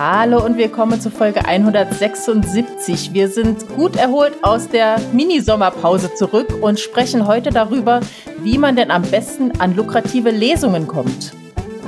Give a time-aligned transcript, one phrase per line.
[0.00, 3.12] Hallo und willkommen zu Folge 176.
[3.12, 7.98] Wir sind gut erholt aus der Mini-Sommerpause zurück und sprechen heute darüber,
[8.44, 11.32] wie man denn am besten an lukrative Lesungen kommt.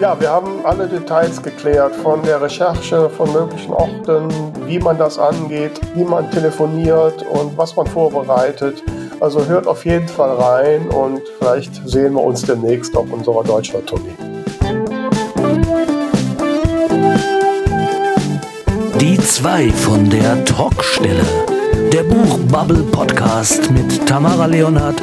[0.01, 4.29] Ja, wir haben alle Details geklärt von der Recherche von möglichen Orten,
[4.67, 8.83] wie man das angeht, wie man telefoniert und was man vorbereitet.
[9.21, 14.30] Also hört auf jeden Fall rein und vielleicht sehen wir uns demnächst auf unserer Deutschland-Tournee.
[19.41, 21.25] Die zwei von der Talkstelle.
[21.91, 25.01] Der Buchbubble Podcast mit Tamara Leonhardt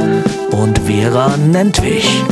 [0.51, 2.23] und Vera Nentwich.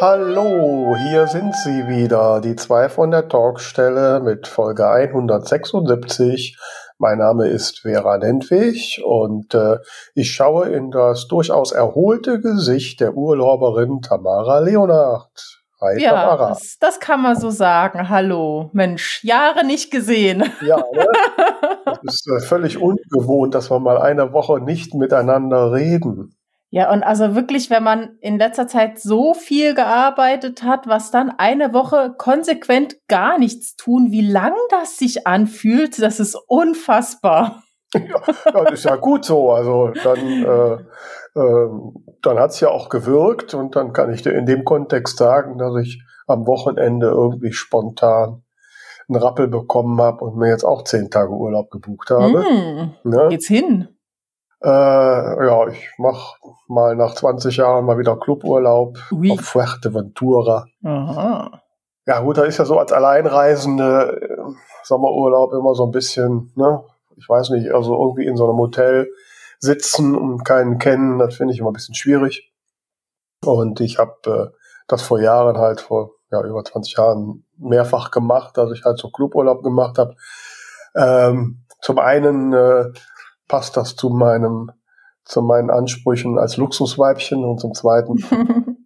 [0.00, 6.58] Hallo, hier sind sie wieder, die zwei von der Talkstelle mit Folge 176.
[6.98, 9.76] Mein Name ist Vera Nentwich und äh,
[10.16, 15.59] ich schaue in das durchaus erholte Gesicht der Urlauberin Tamara Leonhardt.
[15.82, 18.10] Hi, ja, das, das, kann man so sagen.
[18.10, 20.44] Hallo, Mensch, Jahre nicht gesehen.
[20.60, 21.06] Ja, ne?
[21.86, 26.36] das ist äh, völlig ungewohnt, dass wir mal eine Woche nicht miteinander reden.
[26.68, 31.30] Ja, und also wirklich, wenn man in letzter Zeit so viel gearbeitet hat, was dann
[31.30, 37.62] eine Woche konsequent gar nichts tun, wie lang das sich anfühlt, das ist unfassbar.
[37.94, 39.50] Ja, das ist ja gut so.
[39.52, 40.78] Also dann äh,
[41.36, 45.16] ähm, dann hat es ja auch gewirkt und dann kann ich dir in dem Kontext
[45.18, 48.42] sagen, dass ich am Wochenende irgendwie spontan
[49.08, 52.44] einen Rappel bekommen habe und mir jetzt auch zehn Tage Urlaub gebucht habe.
[52.44, 53.28] Mm, ne?
[53.28, 53.88] Geht's hin?
[54.62, 56.36] Äh, ja, ich mache
[56.68, 59.32] mal nach 20 Jahren mal wieder Cluburlaub oui.
[59.32, 60.66] auf Fuerteventura.
[60.84, 61.62] Aha.
[62.06, 64.52] Ja gut, da ist ja so als Alleinreisende äh,
[64.84, 66.82] Sommerurlaub immer so ein bisschen, ne,
[67.20, 69.08] ich weiß nicht, also irgendwie in so einem Hotel
[69.58, 72.52] sitzen und keinen kennen, das finde ich immer ein bisschen schwierig.
[73.44, 74.56] Und ich habe äh,
[74.88, 79.10] das vor Jahren halt, vor ja, über 20 Jahren mehrfach gemacht, dass ich halt so
[79.10, 80.16] Cluburlaub gemacht habe.
[80.94, 82.86] Ähm, zum einen äh,
[83.48, 84.70] passt das zu meinem
[85.24, 88.16] zu meinen Ansprüchen als Luxusweibchen und zum zweiten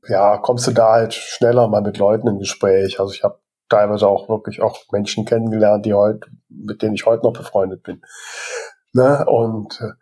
[0.09, 3.01] ja kommst du da halt schneller mal mit Leuten in Gespräch.
[3.01, 3.39] Also ich habe
[3.69, 6.29] teilweise auch wirklich auch Menschen kennengelernt, die heute
[6.65, 8.03] mit denen ich heute noch befreundet bin.
[8.93, 9.25] Ne?
[9.27, 9.93] Und äh,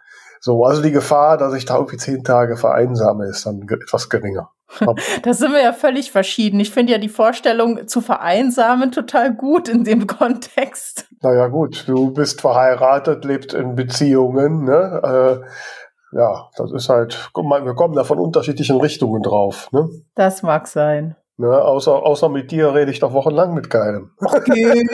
[0.41, 4.50] so, also die Gefahr, dass ich da irgendwie zehn Tage vereinsame, ist dann etwas geringer.
[5.23, 6.59] da sind wir ja völlig verschieden.
[6.59, 11.06] Ich finde ja die Vorstellung zu vereinsamen total gut in dem Kontext.
[11.21, 15.43] Naja, gut, du bist verheiratet, lebst in Beziehungen, ne?
[15.43, 19.89] Äh, ja, das ist halt, wir kommen da von unterschiedlichen Richtungen drauf, ne?
[20.15, 21.17] Das mag sein.
[21.38, 24.10] Ne, außer, außer mit dir rede ich doch wochenlang mit keinem.
[24.20, 24.87] Okay.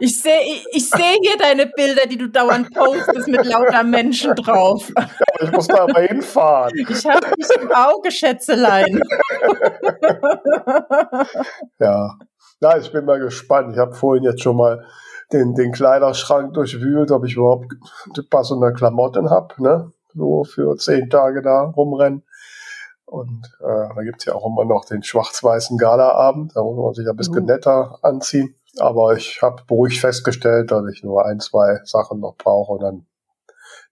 [0.00, 0.40] Ich sehe
[0.72, 4.90] ich seh hier deine Bilder, die du dauernd postest mit lauter Menschen drauf.
[4.96, 5.06] Ja,
[5.42, 6.72] ich muss da aber hinfahren.
[6.88, 9.00] Ich habe dich im Auge, Schätzelein.
[11.78, 12.18] Ja.
[12.60, 13.72] ja, ich bin mal gespannt.
[13.72, 14.84] Ich habe vorhin jetzt schon mal
[15.32, 17.66] den, den Kleiderschrank durchwühlt, ob ich überhaupt
[18.30, 19.92] passende Klamotten habe, ne?
[20.14, 22.22] So für zehn Tage da rumrennen.
[23.06, 26.52] Und äh, da gibt's ja auch immer noch den schwarz-weißen Galaabend.
[26.54, 27.46] Da muss man sich ein bisschen mhm.
[27.46, 28.56] netter anziehen.
[28.78, 32.72] Aber ich habe beruhigt festgestellt, dass ich nur ein, zwei Sachen noch brauche.
[32.72, 33.06] Und dann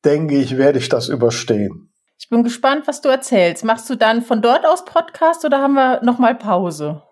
[0.05, 1.93] denke ich, werde ich das überstehen.
[2.19, 3.65] Ich bin gespannt, was du erzählst.
[3.65, 7.03] Machst du dann von dort aus Podcast oder haben wir nochmal Pause?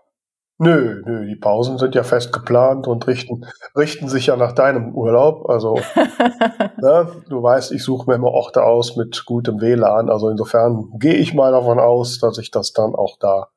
[0.62, 4.94] Nö, nö, die Pausen sind ja fest geplant und richten, richten sich ja nach deinem
[4.94, 5.48] Urlaub.
[5.48, 5.76] Also,
[6.76, 10.10] ne, du weißt, ich suche mir immer Orte aus mit gutem WLAN.
[10.10, 13.48] Also insofern gehe ich mal davon aus, dass ich das dann auch da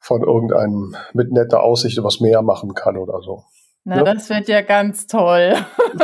[0.00, 3.44] von irgendeinem mit netter Aussicht übers Meer machen kann oder so.
[3.84, 4.04] Na, ne?
[4.04, 5.54] das wird ja ganz toll.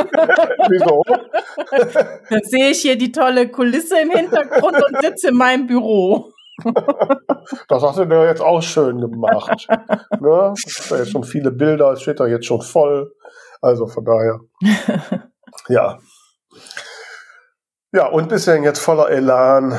[0.69, 1.03] Wieso?
[2.31, 6.31] Dann sehe ich hier die tolle Kulisse im Hintergrund und sitze in meinem Büro.
[7.67, 9.67] das hast du dir jetzt auch schön gemacht.
[10.19, 10.53] ne?
[10.89, 13.13] Da jetzt schon viele Bilder, es steht da jetzt schon voll.
[13.61, 14.39] Also von daher.
[15.69, 15.99] ja.
[17.91, 19.71] Ja, und bisher jetzt voller Elan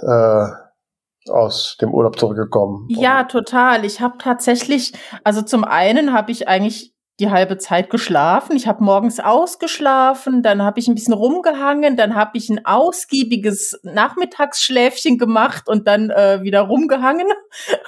[0.00, 2.86] äh, aus dem Urlaub zurückgekommen.
[2.88, 3.84] Ja, total.
[3.84, 4.92] Ich habe tatsächlich,
[5.24, 8.56] also zum einen habe ich eigentlich die halbe Zeit geschlafen.
[8.56, 13.78] Ich habe morgens ausgeschlafen, dann habe ich ein bisschen rumgehangen, dann habe ich ein ausgiebiges
[13.84, 17.28] Nachmittagsschläfchen gemacht und dann äh, wieder rumgehangen.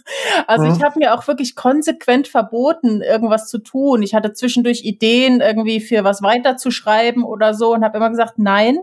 [0.48, 0.72] also mhm.
[0.72, 4.02] ich habe mir auch wirklich konsequent verboten, irgendwas zu tun.
[4.02, 8.78] Ich hatte zwischendurch Ideen, irgendwie für was weiterzuschreiben oder so und habe immer gesagt, nein,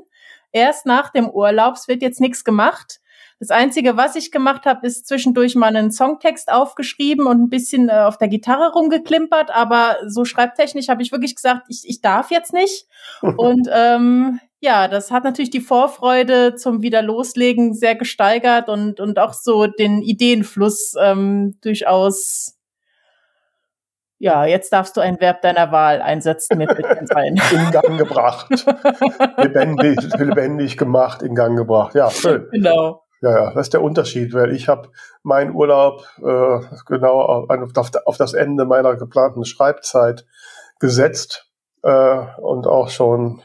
[0.53, 3.01] erst nach dem Urlaub, es wird jetzt nichts gemacht.
[3.39, 7.89] Das Einzige, was ich gemacht habe, ist zwischendurch mal einen Songtext aufgeschrieben und ein bisschen
[7.89, 12.31] äh, auf der Gitarre rumgeklimpert, aber so schreibtechnisch habe ich wirklich gesagt, ich, ich darf
[12.31, 12.87] jetzt nicht.
[13.21, 19.19] Und ähm, ja, das hat natürlich die Vorfreude zum wieder loslegen sehr gesteigert und, und
[19.19, 22.55] auch so den Ideenfluss ähm, durchaus
[24.17, 26.69] ja, jetzt darfst du ein Verb deiner Wahl einsetzen mit
[27.03, 27.35] sein.
[27.51, 28.47] In Gang gebracht.
[29.37, 31.95] lebendig, lebendig gemacht, in Gang gebracht.
[31.95, 32.47] Ja, schön.
[32.51, 33.04] Genau.
[33.21, 34.89] Ja, ja, das ist der Unterschied, weil ich habe
[35.23, 40.25] meinen Urlaub äh, genau auf, auf, das Ende meiner geplanten Schreibzeit
[40.79, 41.49] gesetzt
[41.83, 43.41] äh, und auch schon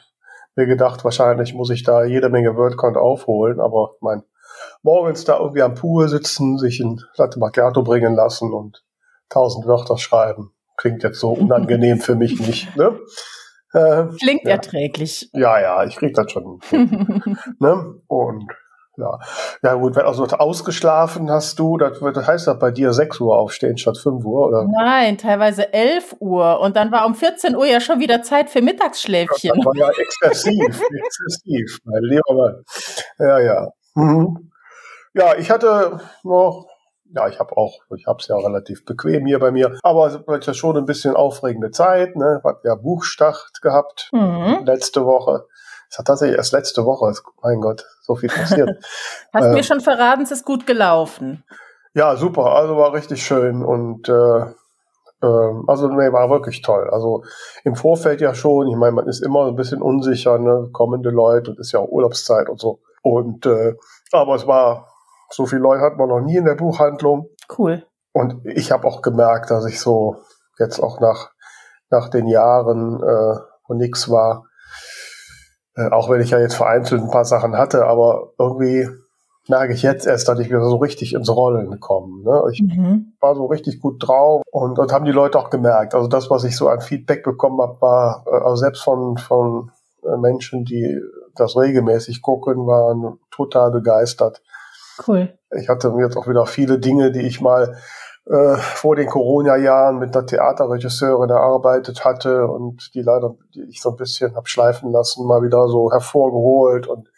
[0.56, 4.25] mir gedacht, wahrscheinlich muss ich da jede Menge WordCount aufholen, aber mein
[4.82, 8.84] morgens da irgendwie am Pool sitzen, sich ein Latte Macchiato bringen lassen und
[9.28, 12.76] tausend Wörter schreiben, klingt jetzt so unangenehm für mich nicht.
[12.76, 12.99] Ne?
[13.72, 14.50] Äh, klingt ja.
[14.50, 15.31] erträglich.
[15.32, 16.61] Ja, ja, ich krieg das schon.
[17.61, 18.00] ne?
[18.08, 18.50] Und
[19.00, 19.19] ja.
[19.62, 23.37] Ja gut, wenn also ausgeschlafen hast du, das, das heißt das bei dir 6 Uhr
[23.37, 24.64] aufstehen statt 5 Uhr, oder?
[24.64, 28.62] Nein, teilweise 11 Uhr und dann war um 14 Uhr ja schon wieder Zeit für
[28.62, 29.52] Mittagsschläfchen.
[29.55, 32.64] das war ja exzessiv, exzessiv, mein lieber Mann.
[33.19, 33.69] Ja, ja.
[33.94, 34.50] Mhm.
[35.14, 36.67] Ja, ich hatte noch
[37.12, 40.26] ja, ich habe auch, ich habe es ja relativ bequem hier bei mir, aber es
[40.26, 42.41] war ja schon ein bisschen aufregende Zeit, ne?
[42.44, 44.64] Hat ja Buchstart gehabt mhm.
[44.64, 45.46] letzte Woche.
[45.91, 48.71] Es hat tatsächlich erst letzte Woche, mein Gott, so viel passiert.
[49.35, 51.45] Hast äh, mir schon verraten, es ist gut gelaufen.
[51.95, 54.41] Ja, super, also war richtig schön und äh,
[55.23, 56.89] äh, also nee, war wirklich toll.
[56.91, 57.25] Also
[57.65, 61.51] im Vorfeld ja schon, ich meine, man ist immer ein bisschen unsicher, ne, kommende Leute
[61.51, 62.81] und ist ja auch Urlaubszeit und so.
[63.03, 63.75] Und äh,
[64.13, 64.89] aber es war,
[65.31, 67.29] so viele Leute hat man noch nie in der Buchhandlung.
[67.59, 67.85] Cool.
[68.13, 70.17] Und ich habe auch gemerkt, dass ich so
[70.59, 71.31] jetzt auch nach,
[71.91, 74.45] nach den Jahren, äh, wo nichts war,
[75.76, 78.88] äh, auch wenn ich ja jetzt vereinzelt ein paar Sachen hatte, aber irgendwie
[79.49, 82.22] merke ich jetzt erst, dass ich wieder so richtig ins Rollen komme.
[82.22, 82.43] Ne?
[82.52, 83.12] Ich mhm.
[83.20, 85.94] war so richtig gut drauf und, und haben die Leute auch gemerkt.
[85.94, 89.70] Also das, was ich so an Feedback bekommen habe, war äh, also selbst von, von
[90.05, 91.00] äh, Menschen, die
[91.34, 94.43] das regelmäßig gucken, waren total begeistert.
[95.06, 95.32] Cool.
[95.56, 97.76] Ich hatte jetzt auch wieder viele Dinge, die ich mal
[98.31, 103.91] äh, vor den Corona-Jahren mit einer Theaterregisseurin erarbeitet hatte und die leider, die ich so
[103.91, 107.09] ein bisschen hab schleifen lassen, mal wieder so hervorgeholt und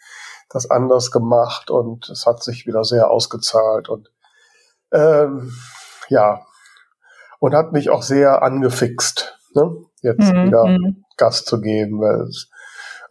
[0.49, 4.11] das anders gemacht und es hat sich wieder sehr ausgezahlt und
[4.91, 5.51] ähm,
[6.09, 6.41] ja
[7.37, 9.71] und hat mich auch sehr angefixt, ne?
[10.01, 10.47] jetzt mhm.
[10.47, 11.03] wieder mhm.
[11.17, 12.49] Gast zu geben, weil es,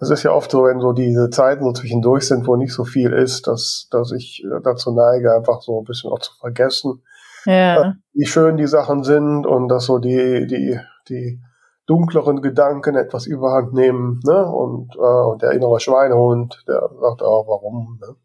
[0.01, 2.85] es ist ja oft so, wenn so diese Zeiten so zwischendurch sind, wo nicht so
[2.85, 7.03] viel ist, dass, dass ich dazu neige, einfach so ein bisschen auch zu vergessen,
[7.45, 7.95] ja.
[8.13, 10.79] Wie schön die Sachen sind und dass so die, die,
[11.09, 11.41] die
[11.87, 14.47] dunkleren Gedanken etwas überhand nehmen, ne?
[14.47, 18.17] Und, äh, und der innere Schweinehund, der sagt auch, warum, ne?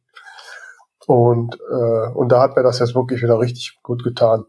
[1.08, 4.46] Und, äh, und da hat mir das jetzt wirklich wieder richtig gut getan.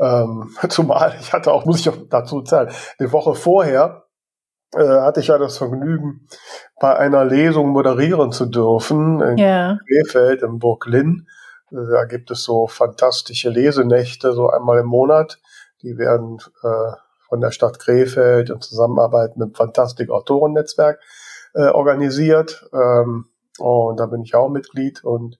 [0.00, 4.04] Ähm, zumal ich hatte auch, muss ich auch dazu zahlen, eine Woche vorher
[4.74, 6.26] äh, hatte ich ja das Vergnügen,
[6.80, 9.78] bei einer Lesung moderieren zu dürfen in yeah.
[9.86, 11.26] Krefeld im Burg Linn.
[11.70, 15.38] Da gibt es so fantastische Lesenächte, so einmal im Monat.
[15.82, 16.92] Die werden äh,
[17.28, 21.00] von der Stadt Krefeld in Zusammenarbeit mit dem Fantastik Autorennetzwerk
[21.54, 22.68] äh, organisiert.
[22.72, 23.26] Ähm,
[23.58, 25.04] und da bin ich auch Mitglied.
[25.04, 25.38] Und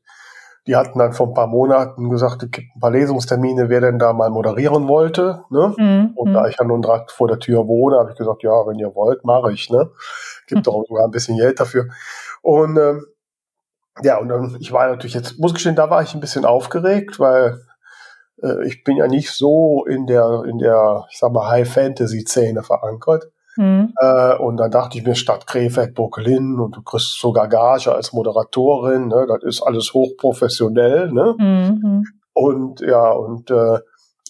[0.67, 3.99] die hatten dann vor ein paar Monaten gesagt, es gibt ein paar Lesungstermine, wer denn
[3.99, 5.45] da mal moderieren wollte.
[5.49, 5.75] Ne?
[5.77, 6.13] Mhm.
[6.15, 8.79] Und da ich ja nun direkt vor der Tür wohne, habe ich gesagt, ja, wenn
[8.79, 9.71] ihr wollt, mache ich.
[9.71, 9.91] Ne?
[10.47, 10.63] Gibt mhm.
[10.65, 11.89] doch sogar ein bisschen Geld dafür.
[12.43, 13.07] Und ähm,
[14.03, 17.19] ja, und dann, ich war natürlich jetzt, muss gestehen, da war ich ein bisschen aufgeregt,
[17.19, 17.61] weil
[18.43, 23.31] äh, ich bin ja nicht so in der, in der, ich sag mal, High-Fantasy-Szene verankert.
[23.57, 23.93] Mhm.
[24.01, 28.13] Äh, und dann dachte ich mir, Stadt Krefeld, Burkelin und du kriegst sogar Gage als
[28.13, 29.27] Moderatorin, ne?
[29.29, 31.11] das ist alles hochprofessionell.
[31.11, 31.35] Ne?
[31.39, 32.05] Mhm.
[32.35, 33.79] Und ja, und äh,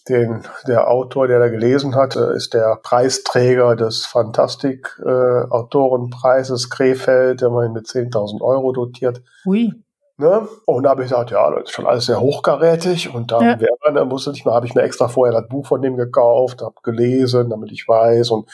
[0.08, 7.50] den, der Autor, der da gelesen hatte, ist der Preisträger des Fantastik-Autorenpreises äh, Krefeld, der
[7.50, 9.22] mal mit 10.000 Euro dotiert.
[9.46, 9.72] Ui.
[10.20, 10.48] Ne?
[10.66, 13.14] Und da habe ich gesagt, ja, das ist schon alles sehr hochkarätig.
[13.14, 13.60] Und dann ja.
[13.60, 16.60] wäre dann musste ich mal, habe ich mir extra vorher das Buch von dem gekauft,
[16.60, 18.48] habe gelesen, damit ich weiß und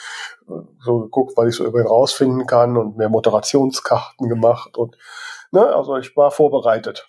[0.49, 4.99] äh, so geguckt, was ich so über ihn rausfinden kann und mir Moderationskarten gemacht und
[5.53, 7.09] ne, also ich war vorbereitet.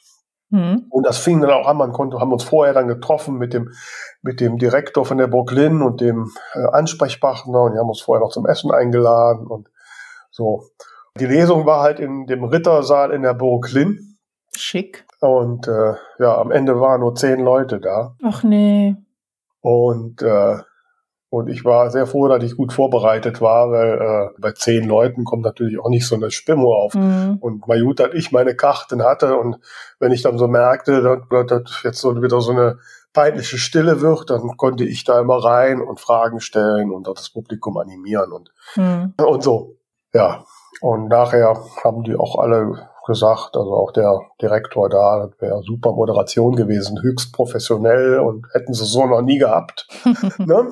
[0.55, 0.85] Mhm.
[0.89, 3.73] Und das fing dann auch an, man konnte, haben uns vorher dann getroffen mit dem,
[4.21, 8.23] mit dem Direktor von der Brooklyn und dem äh, Ansprechpartner und die haben uns vorher
[8.23, 9.69] noch zum Essen eingeladen und
[10.31, 10.63] so.
[11.19, 14.17] Die Lesung war halt in dem Rittersaal in der Brooklyn
[14.55, 15.05] Schick.
[15.19, 18.15] Und äh, ja, am Ende waren nur zehn Leute da.
[18.23, 18.95] Ach nee.
[19.59, 20.59] Und, äh,
[21.29, 25.25] und ich war sehr froh, dass ich gut vorbereitet war, weil äh, bei zehn Leuten
[25.25, 26.93] kommt natürlich auch nicht so eine Stimmung auf.
[26.93, 27.37] Mhm.
[27.41, 29.57] Und mal gut, dass ich meine Karten hatte und
[29.99, 32.77] wenn ich dann so merkte, dass, dass jetzt so wieder so eine
[33.13, 37.77] peinliche Stille wird, dann konnte ich da immer rein und Fragen stellen und das Publikum
[37.77, 39.13] animieren und, mhm.
[39.17, 39.77] und so.
[40.13, 40.45] Ja,
[40.81, 45.91] Und nachher haben die auch alle gesagt, also auch der Direktor da, das wäre super
[45.91, 49.87] Moderation gewesen, höchst professionell und hätten sie so noch nie gehabt.
[50.37, 50.71] ne?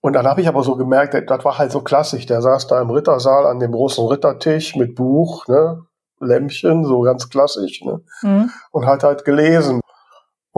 [0.00, 2.26] Und dann habe ich aber so gemerkt, das war halt so klassisch.
[2.26, 5.82] Der saß da im Rittersaal an dem großen Rittertisch mit Buch, ne?
[6.20, 8.00] Lämpchen, so ganz klassisch, ne?
[8.22, 8.50] Mhm.
[8.70, 9.80] Und hat halt gelesen.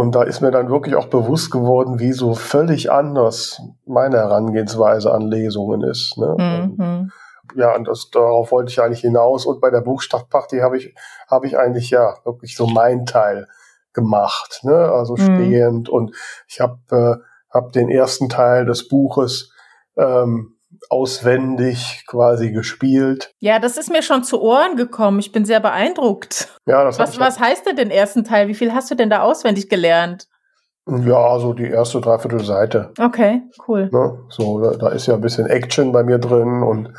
[0.01, 5.13] Und da ist mir dann wirklich auch bewusst geworden, wie so völlig anders meine Herangehensweise
[5.13, 6.17] an Lesungen ist.
[6.17, 6.37] Ne?
[6.39, 7.13] Mhm.
[7.55, 9.45] Ja, und das, darauf wollte ich eigentlich hinaus.
[9.45, 10.95] Und bei der Buchstadtparty habe ich,
[11.29, 13.47] habe ich eigentlich ja wirklich so mein Teil
[13.93, 14.75] gemacht, ne?
[14.75, 15.19] also mhm.
[15.19, 15.89] stehend.
[15.89, 16.15] Und
[16.49, 19.53] ich habe äh, hab den ersten Teil des Buches
[19.97, 20.57] ähm,
[20.89, 23.35] auswendig quasi gespielt.
[23.41, 25.19] Ja, das ist mir schon zu Ohren gekommen.
[25.19, 26.49] Ich bin sehr beeindruckt.
[26.67, 28.49] Ja, das was, was heißt denn den ersten Teil?
[28.49, 30.29] Wie viel hast du denn da auswendig gelernt?
[30.87, 32.93] Ja, so die erste Dreiviertelseite.
[32.99, 33.91] Okay, cool.
[33.93, 34.25] Ne?
[34.31, 36.93] So, da, da, ist ja ein bisschen Action bei mir drin und,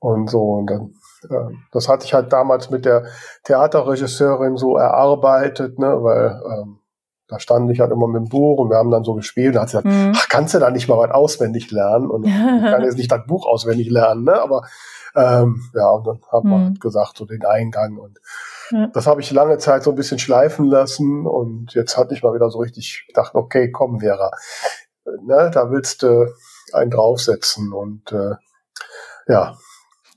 [0.00, 0.42] und so.
[0.42, 0.94] Und dann,
[1.30, 3.04] äh, das hatte ich halt damals mit der
[3.44, 6.77] Theaterregisseurin so erarbeitet, ne, weil ähm,
[7.28, 9.54] da stand ich halt immer mit dem Buch und wir haben dann so gespielt.
[9.54, 10.12] Da hat sie gesagt, mhm.
[10.16, 12.10] ach, kannst du da nicht mal was auswendig lernen?
[12.10, 14.40] Und ich kann jetzt nicht das Buch auswendig lernen, ne?
[14.40, 14.62] Aber
[15.14, 16.52] ähm, ja, und dann haben mhm.
[16.52, 17.98] wir halt gesagt, so den Eingang.
[17.98, 18.18] Und
[18.70, 18.86] ja.
[18.88, 21.26] das habe ich lange Zeit so ein bisschen schleifen lassen.
[21.26, 24.30] Und jetzt hatte ich mal wieder so richtig gedacht, okay, komm, Vera,
[25.04, 26.32] ne, da willst du
[26.72, 27.74] einen draufsetzen.
[27.74, 28.36] Und äh,
[29.26, 29.56] ja,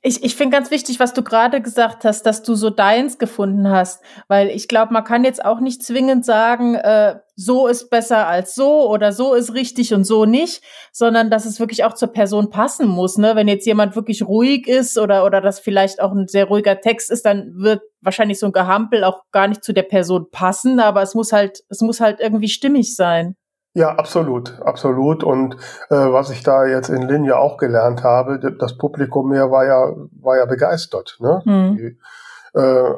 [0.04, 3.70] ich, ich finde ganz wichtig, was du gerade gesagt hast, dass du so deins gefunden
[3.70, 8.28] hast, weil ich glaube, man kann jetzt auch nicht zwingend sagen, äh, so ist besser
[8.28, 12.08] als so oder so ist richtig und so nicht, sondern dass es wirklich auch zur
[12.08, 13.20] Person passen muss.
[13.20, 13.36] Ne?
[13.36, 17.12] Wenn jetzt jemand wirklich ruhig ist oder, oder das vielleicht auch ein sehr ruhiger Text
[17.12, 21.04] ist, dann wird wahrscheinlich so ein Gehampel auch gar nicht zu der Person passen, aber
[21.04, 23.36] es muss halt, es muss halt irgendwie stimmig sein.
[23.74, 25.24] Ja, absolut, absolut.
[25.24, 25.56] Und
[25.90, 29.94] äh, was ich da jetzt in Linie auch gelernt habe, das Publikum hier war ja,
[30.22, 31.18] war ja begeistert.
[31.20, 31.42] Ne?
[31.46, 31.78] Mhm.
[31.78, 32.94] Die, äh,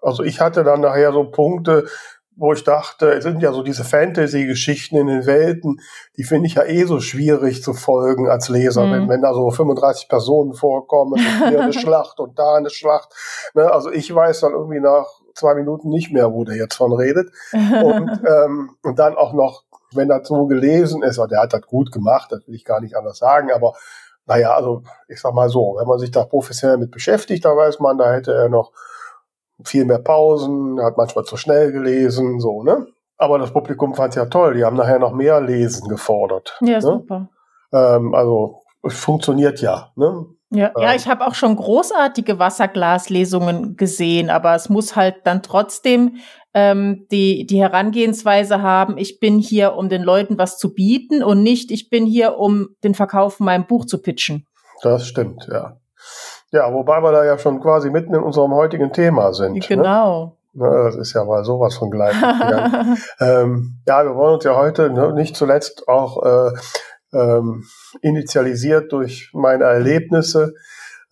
[0.00, 1.86] also ich hatte dann nachher so Punkte,
[2.38, 5.80] wo ich dachte, es sind ja so diese Fantasy-Geschichten in den Welten,
[6.16, 8.92] die finde ich ja eh so schwierig zu folgen als Leser, mhm.
[8.92, 13.12] wenn, wenn da so 35 Personen vorkommen und hier eine Schlacht und da eine Schlacht.
[13.54, 13.68] Ne?
[13.72, 17.30] Also ich weiß dann irgendwie nach zwei Minuten nicht mehr, wo der jetzt von redet.
[17.52, 21.92] Und, ähm, und dann auch noch wenn das so gelesen ist, der hat das gut
[21.92, 23.74] gemacht, das will ich gar nicht anders sagen, aber
[24.26, 27.80] naja, also ich sag mal so, wenn man sich da professionell mit beschäftigt, da weiß
[27.80, 28.72] man, da hätte er noch
[29.64, 32.86] viel mehr Pausen, er hat manchmal zu schnell gelesen, so, ne?
[33.16, 36.56] Aber das Publikum fand es ja toll, die haben nachher noch mehr Lesen gefordert.
[36.60, 36.82] Ja, ne?
[36.82, 37.28] super.
[37.72, 40.26] Ähm, also es funktioniert ja, ne?
[40.50, 45.42] Ja, ähm, ja ich habe auch schon großartige Wasserglaslesungen gesehen, aber es muss halt dann
[45.42, 46.16] trotzdem
[46.54, 51.42] ähm, die, die Herangehensweise haben, ich bin hier, um den Leuten was zu bieten und
[51.42, 54.46] nicht, ich bin hier, um den Verkauf von meinem Buch zu pitchen.
[54.82, 55.76] Das stimmt, ja.
[56.50, 59.54] Ja, wobei wir da ja schon quasi mitten in unserem heutigen Thema sind.
[59.54, 59.60] Ne?
[59.60, 60.24] Genau.
[60.24, 60.34] Ne?
[60.84, 62.16] das ist ja mal sowas von gleich.
[63.20, 66.52] ähm, ja, wir wollen uns ja heute ne, nicht zuletzt auch äh,
[67.12, 67.64] ähm,
[68.02, 70.54] initialisiert durch meine Erlebnisse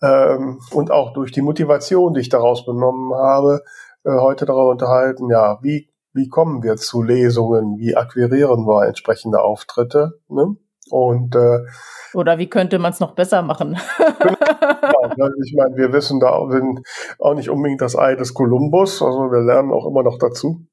[0.01, 3.63] ähm, und auch durch die Motivation, die ich daraus benommen habe,
[4.03, 9.41] äh, heute darüber unterhalten, ja, wie, wie kommen wir zu Lesungen, wie akquirieren wir entsprechende
[9.41, 10.55] Auftritte, ne?
[10.89, 11.65] Und äh,
[12.13, 13.77] oder wie könnte man es noch besser machen?
[13.97, 19.41] genau, ich meine, wir wissen da auch nicht unbedingt das Ei des Kolumbus, also wir
[19.41, 20.65] lernen auch immer noch dazu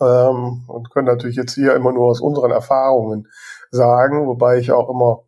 [0.00, 3.28] ähm, und können natürlich jetzt hier immer nur aus unseren Erfahrungen
[3.70, 5.24] sagen, wobei ich auch immer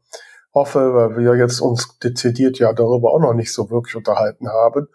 [0.52, 4.88] hoffe, weil wir jetzt uns dezidiert ja darüber auch noch nicht so wirklich unterhalten haben,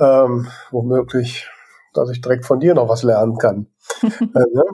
[0.00, 1.48] ähm, womöglich,
[1.92, 3.66] dass ich direkt von dir noch was lernen kann.
[4.02, 4.06] äh,
[4.54, 4.64] ne?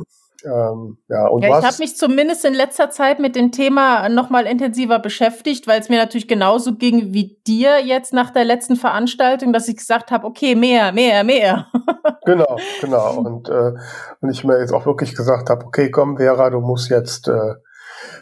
[0.44, 4.46] Ähm, ja, und ja, ich habe mich zumindest in letzter Zeit mit dem Thema nochmal
[4.46, 9.52] intensiver beschäftigt, weil es mir natürlich genauso ging wie dir jetzt nach der letzten Veranstaltung,
[9.52, 11.66] dass ich gesagt habe, okay, mehr, mehr, mehr.
[12.24, 13.18] genau, genau.
[13.18, 13.72] Und, äh,
[14.20, 17.54] und ich mir jetzt auch wirklich gesagt habe, okay, komm, Vera, du musst jetzt, äh,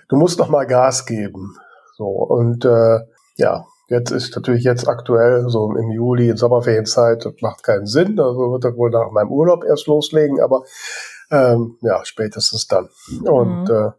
[0.08, 1.56] du musst noch mal Gas geben.
[1.96, 3.00] So, und äh,
[3.36, 8.18] ja, jetzt ist natürlich jetzt aktuell, so im Juli, in Sommerferienzeit, das macht keinen Sinn.
[8.20, 10.62] Also wird das wohl nach meinem Urlaub erst loslegen, aber
[11.30, 12.88] ähm, ja, spätestens dann.
[13.24, 13.74] Und mhm.
[13.74, 13.90] äh,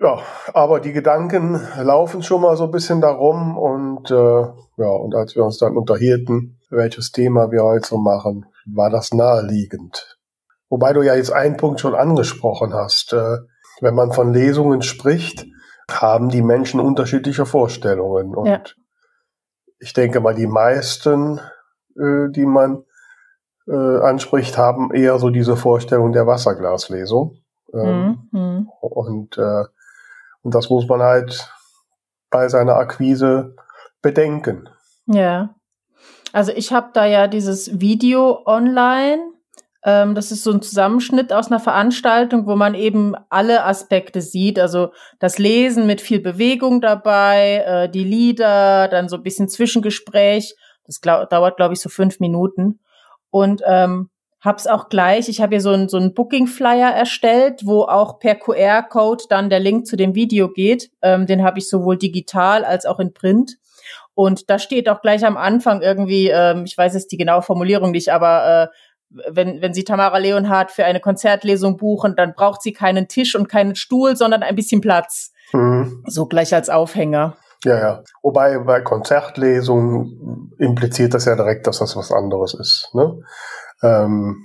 [0.00, 0.20] ja,
[0.54, 5.34] aber die Gedanken laufen schon mal so ein bisschen darum und äh, ja, und als
[5.34, 10.18] wir uns dann unterhielten, welches Thema wir heute so machen, war das naheliegend.
[10.68, 13.12] Wobei du ja jetzt einen Punkt schon angesprochen hast.
[13.12, 13.38] Äh,
[13.80, 15.46] wenn man von Lesungen spricht,
[15.90, 18.34] haben die Menschen unterschiedliche Vorstellungen.
[18.34, 18.60] Und ja.
[19.78, 21.40] ich denke mal, die meisten,
[21.96, 22.84] äh, die man
[23.66, 27.38] äh, anspricht, haben eher so diese Vorstellung der Wasserglaslesung.
[27.72, 28.68] Ähm, mhm.
[28.80, 29.64] Und, äh,
[30.42, 31.52] und das muss man halt
[32.30, 33.54] bei seiner Akquise
[34.02, 34.68] bedenken.
[35.06, 35.54] Ja.
[36.32, 39.32] Also ich habe da ja dieses Video online.
[39.84, 44.58] Ähm, das ist so ein Zusammenschnitt aus einer Veranstaltung, wo man eben alle Aspekte sieht.
[44.58, 50.54] Also das Lesen mit viel Bewegung dabei, äh, die Lieder, dann so ein bisschen Zwischengespräch.
[50.84, 52.80] Das glaub, dauert, glaube ich, so fünf Minuten.
[53.30, 55.28] Und ähm, hab's auch gleich.
[55.28, 59.86] Ich habe hier so einen so Booking-Flyer erstellt, wo auch per QR-Code dann der Link
[59.86, 60.90] zu dem Video geht.
[61.02, 63.58] Ähm, den habe ich sowohl digital als auch in Print.
[64.14, 67.92] Und da steht auch gleich am Anfang irgendwie, ähm, ich weiß jetzt die genaue Formulierung
[67.92, 68.76] nicht, aber äh,
[69.10, 73.48] wenn, wenn Sie Tamara Leonhardt für eine Konzertlesung buchen, dann braucht sie keinen Tisch und
[73.48, 75.32] keinen Stuhl, sondern ein bisschen Platz.
[75.52, 76.04] Mhm.
[76.06, 77.36] So gleich als Aufhänger.
[77.64, 78.02] Ja, ja.
[78.22, 82.90] Wobei bei Konzertlesungen impliziert das ja direkt, dass das was anderes ist.
[82.92, 83.20] Ne?
[83.82, 84.44] Ähm,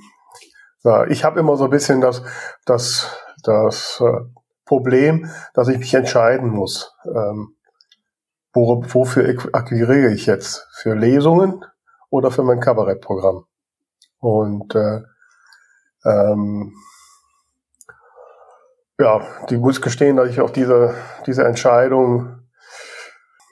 [0.83, 2.23] ja, ich habe immer so ein bisschen das,
[2.65, 4.21] das, das äh,
[4.65, 6.95] Problem, dass ich mich entscheiden muss.
[7.05, 7.55] Ähm,
[8.53, 10.67] wo, wofür akquiriere ich jetzt?
[10.73, 11.63] Für Lesungen
[12.09, 13.45] oder für mein Kabarettprogramm?
[14.23, 15.01] Und äh,
[16.05, 16.73] ähm,
[18.97, 20.95] ja, die muss gestehen, dass ich auch diese,
[21.27, 22.39] diese Entscheidung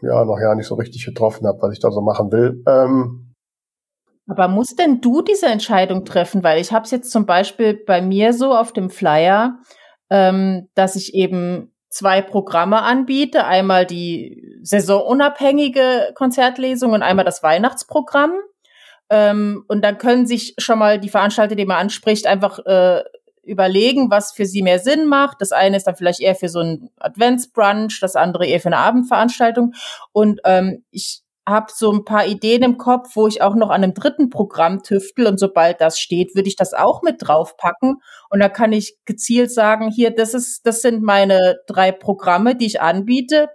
[0.02, 2.64] ja noch ja nicht so richtig getroffen habe, was ich da so machen will.
[2.68, 3.36] Ähm,
[4.28, 6.42] aber muss denn du diese Entscheidung treffen?
[6.42, 9.60] Weil ich habe es jetzt zum Beispiel bei mir so auf dem Flyer,
[10.10, 13.44] ähm, dass ich eben zwei Programme anbiete.
[13.44, 18.32] Einmal die saisonunabhängige Konzertlesung und einmal das Weihnachtsprogramm.
[19.12, 23.04] Ähm, und dann können sich schon mal die Veranstalter, die man anspricht, einfach äh,
[23.44, 25.42] überlegen, was für sie mehr Sinn macht.
[25.42, 28.78] Das eine ist dann vielleicht eher für so ein Adventsbrunch, das andere eher für eine
[28.78, 29.74] Abendveranstaltung.
[30.14, 33.84] Und ähm, ich habe so ein paar Ideen im Kopf, wo ich auch noch an
[33.84, 37.98] einem dritten Programm tüftel und sobald das steht, würde ich das auch mit draufpacken
[38.30, 42.68] und da kann ich gezielt sagen, hier, das ist, das sind meine drei Programme, die
[42.68, 43.50] ich anbiete.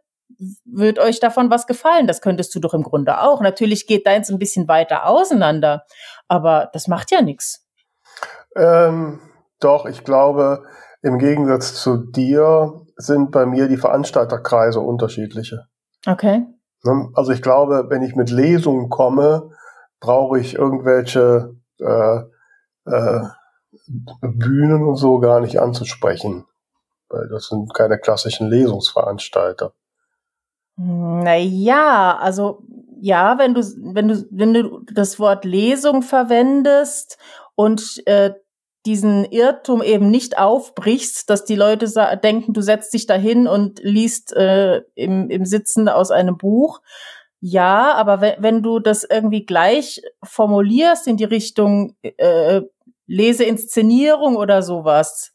[0.64, 2.07] Wird euch davon was gefallen?
[2.07, 3.40] Das könntest du doch im Grunde auch.
[3.40, 5.85] Natürlich geht deins ein bisschen weiter auseinander,
[6.28, 7.66] aber das macht ja nichts.
[8.55, 9.21] Ähm,
[9.61, 10.64] doch, ich glaube,
[11.02, 15.66] im Gegensatz zu dir sind bei mir die Veranstalterkreise unterschiedliche.
[16.07, 16.47] Okay.
[16.82, 17.10] Ne?
[17.15, 19.50] Also ich glaube, wenn ich mit Lesungen komme,
[20.00, 22.21] brauche ich irgendwelche äh,
[22.87, 23.21] äh,
[24.21, 26.47] Bühnen und so gar nicht anzusprechen.
[27.08, 29.73] Weil das sind keine klassischen Lesungsveranstalter.
[30.76, 32.62] Naja, also
[33.00, 37.19] ja, wenn du, wenn du, wenn du das Wort Lesung verwendest
[37.54, 38.32] und äh,
[38.84, 41.86] diesen Irrtum eben nicht aufbrichst, dass die Leute
[42.23, 46.80] denken, du setzt dich dahin und liest äh, im, im Sitzen aus einem Buch.
[47.41, 52.62] Ja, aber wenn, du das irgendwie gleich formulierst in die Richtung äh,
[53.06, 55.32] Leseinszenierung oder sowas,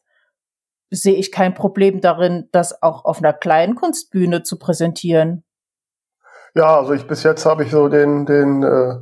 [0.92, 5.44] sehe ich kein Problem darin, das auch auf einer kleinen Kunstbühne zu präsentieren.
[6.54, 8.96] Ja, also ich bis jetzt habe ich so den, den, äh,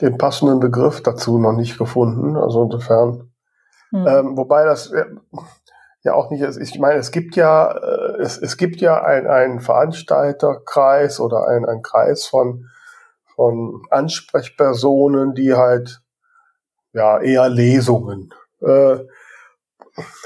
[0.00, 2.36] den passenden Begriff dazu noch nicht gefunden.
[2.36, 3.34] Also insofern
[3.94, 4.06] Mhm.
[4.08, 5.04] Ähm, wobei das äh,
[6.02, 6.56] ja auch nicht ist.
[6.56, 11.80] Ich meine, es gibt ja, äh, es, es gibt ja einen Veranstalterkreis oder ein, ein
[11.82, 12.66] Kreis von,
[13.36, 16.02] von Ansprechpersonen, die halt
[16.92, 18.98] ja eher Lesungen äh,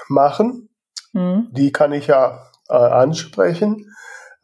[0.09, 0.68] machen.
[1.13, 1.49] Mhm.
[1.53, 3.93] Die kann ich ja äh, ansprechen.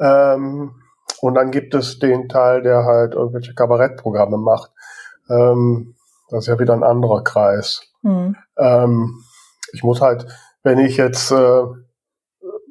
[0.00, 0.74] Ähm,
[1.20, 4.70] und dann gibt es den Teil, der halt irgendwelche Kabarettprogramme macht.
[5.31, 5.94] Ähm,
[6.29, 7.83] das ist ja wieder ein anderer Kreis.
[8.03, 8.37] Mhm.
[8.59, 9.22] Ähm,
[9.72, 10.27] ich muss halt,
[10.62, 11.62] wenn ich jetzt äh,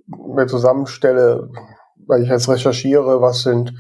[0.08, 1.50] mir zusammenstelle,
[2.08, 3.74] weil ich jetzt recherchiere, was sind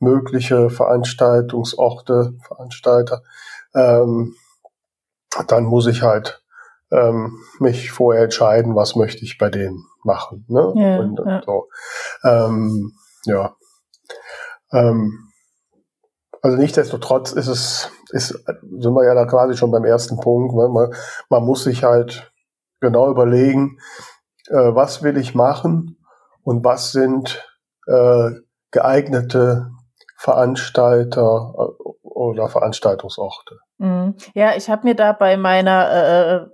[0.00, 3.22] mögliche Veranstaltungsorte, Veranstalter,
[3.74, 4.34] ähm,
[5.46, 6.42] dann muss ich halt
[6.90, 10.44] ähm, mich vorher entscheiden, was möchte ich bei denen machen.
[10.48, 10.72] Ne?
[10.76, 11.42] Ja, und, ja.
[11.44, 11.68] So.
[12.24, 12.92] Ähm,
[13.24, 13.56] ja.
[14.72, 15.30] Ähm,
[16.40, 20.54] also nichtsdestotrotz ist es, ist, sind wir ja da quasi schon beim ersten Punkt.
[20.54, 20.68] Ne?
[20.68, 20.94] Man,
[21.28, 22.32] man muss sich halt
[22.80, 23.78] genau überlegen,
[24.48, 25.98] äh, was will ich machen
[26.42, 27.44] und was sind
[27.86, 28.30] äh,
[28.70, 29.70] geeignete
[30.16, 33.58] Veranstalter äh, oder Veranstaltungsorte.
[33.78, 34.16] Mhm.
[34.34, 36.46] Ja, ich habe mir da bei meiner äh, äh,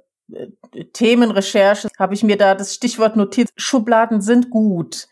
[0.92, 5.08] Themenrecherche, habe ich mir da das Stichwort notiert, Schubladen sind gut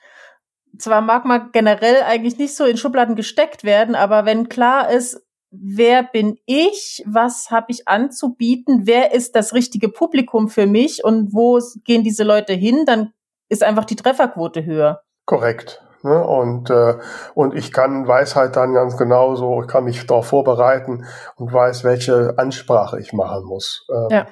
[0.79, 5.23] zwar mag man generell eigentlich nicht so in Schubladen gesteckt werden, aber wenn klar ist,
[5.51, 11.35] wer bin ich, was habe ich anzubieten, wer ist das richtige Publikum für mich und
[11.35, 13.13] wo gehen diese Leute hin, dann
[13.49, 15.03] ist einfach die Trefferquote höher.
[15.27, 15.83] Korrekt.
[16.03, 16.27] Ne?
[16.27, 16.95] Und, äh,
[17.35, 21.05] und ich kann, weiß halt dann ganz genau so, ich kann mich darauf vorbereiten
[21.37, 23.87] und weiß, welche Ansprache ich machen muss.
[23.91, 24.27] Ähm, ja.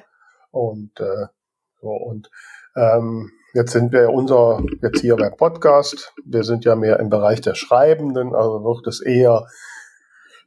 [0.51, 1.27] Und, äh,
[1.81, 2.29] so, und
[2.75, 7.41] ähm, Jetzt sind wir unser, jetzt hier beim Podcast, wir sind ja mehr im Bereich
[7.41, 9.45] der Schreibenden, also wird es eher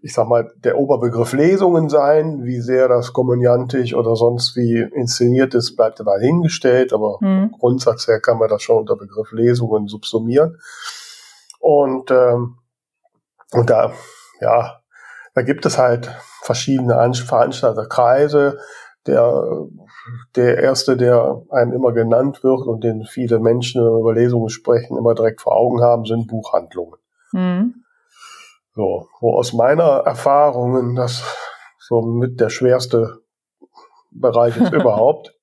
[0.05, 2.45] ich sag mal, der Oberbegriff Lesungen sein.
[2.45, 7.53] Wie sehr das komödiantisch oder sonst wie inszeniert ist, bleibt dabei hingestellt, aber mhm.
[7.53, 10.59] Grundsatz her kann man das schon unter Begriff Lesungen subsumieren.
[11.59, 12.59] Und, ähm,
[13.53, 13.95] und da,
[14.43, 14.83] ja,
[15.35, 18.59] da gibt es halt verschiedene Veranstalterkreise.
[19.07, 19.67] Der,
[20.35, 25.15] der erste, der einem immer genannt wird und den viele Menschen über Lesungen sprechen, immer
[25.15, 26.99] direkt vor Augen haben, sind Buchhandlungen.
[27.33, 27.85] Mhm.
[28.75, 31.23] So, wo aus meiner Erfahrungen das
[31.79, 33.21] so mit der schwerste
[34.11, 35.35] Bereich ist überhaupt.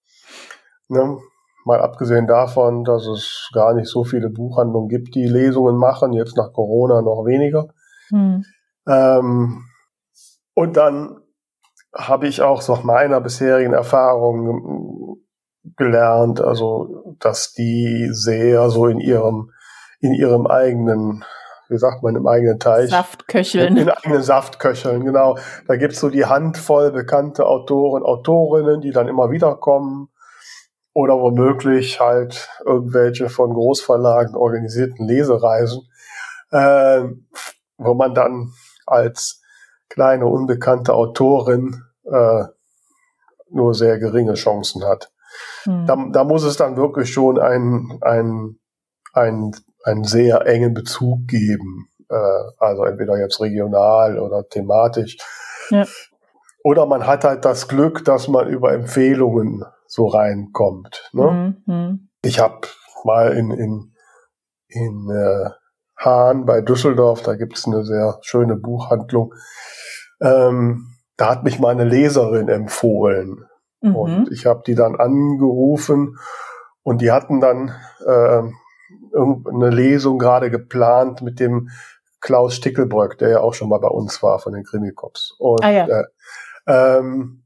[0.88, 1.17] Ne?
[1.63, 6.36] Mal abgesehen davon, dass es gar nicht so viele Buchhandlungen gibt, die Lesungen machen, jetzt
[6.36, 7.69] nach Corona noch weniger.
[8.10, 8.43] Hm.
[8.88, 9.65] Ähm,
[10.56, 11.21] und dann
[11.93, 15.17] habe ich auch so meiner bisherigen Erfahrung
[15.77, 19.51] gelernt, also dass die sehr so in ihrem
[19.99, 21.23] in ihrem eigenen
[21.71, 22.89] wie sagt man, im eigenen Teich.
[22.89, 23.77] Saftköcheln.
[23.77, 25.38] In, in eigenen Saftköcheln, genau.
[25.67, 30.10] Da gibt's so die Handvoll bekannte Autoren, Autorinnen, die dann immer wieder kommen.
[30.93, 35.88] Oder womöglich halt irgendwelche von Großverlagen organisierten Lesereisen,
[36.51, 37.04] äh,
[37.77, 38.51] wo man dann
[38.86, 39.40] als
[39.93, 42.43] kleine unbekannte Autorin äh,
[43.49, 45.12] nur sehr geringe Chancen hat.
[45.63, 45.86] Hm.
[45.86, 48.58] Da, da muss es dann wirklich schon ein, ein,
[49.13, 49.51] ein
[49.84, 51.89] einen sehr engen Bezug geben.
[52.10, 52.15] Äh,
[52.58, 55.17] also entweder jetzt regional oder thematisch.
[55.69, 55.86] Ja.
[56.63, 61.10] Oder man hat halt das Glück, dass man über Empfehlungen so reinkommt.
[61.13, 61.56] Ne?
[61.65, 62.10] Mhm.
[62.23, 62.67] Ich habe
[63.04, 63.93] mal in, in,
[64.67, 65.49] in äh,
[66.04, 69.34] Hahn bei Düsseldorf, da gibt es eine sehr schöne Buchhandlung.
[70.22, 70.88] Ähm,
[71.18, 73.46] da hat mich meine Leserin empfohlen.
[73.82, 73.96] Mhm.
[73.96, 76.18] Und ich habe die dann angerufen
[76.84, 78.42] und die hatten dann äh,
[79.12, 81.70] irgendeine Lesung gerade geplant mit dem
[82.20, 85.36] Klaus Stickelbröck, der ja auch schon mal bei uns war von den Krimikops.
[85.40, 85.88] Und, ah, ja.
[85.88, 86.04] äh,
[86.68, 87.44] ähm,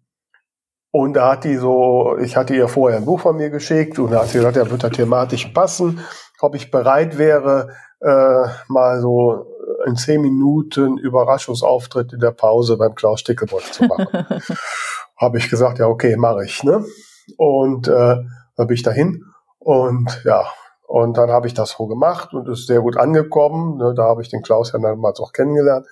[0.92, 4.12] und da hat die so, ich hatte ihr vorher ein Buch von mir geschickt und
[4.12, 6.00] da hat sie gesagt, ja, wird da thematisch passen,
[6.42, 7.70] ob ich bereit wäre,
[8.02, 9.48] äh, mal so
[9.86, 14.08] in zehn Minuten Überraschungsauftritt in der Pause beim Klaus Stickelbröck zu machen.
[15.18, 16.64] Habe ich gesagt, ja, okay, mache ich.
[16.64, 16.84] Ne?
[17.38, 18.18] Und äh,
[18.56, 19.24] da bin ich dahin
[19.60, 20.46] und ja,
[20.88, 23.78] und dann habe ich das so gemacht und ist sehr gut angekommen.
[23.78, 25.88] Ne, da habe ich den Klaus ja damals auch kennengelernt.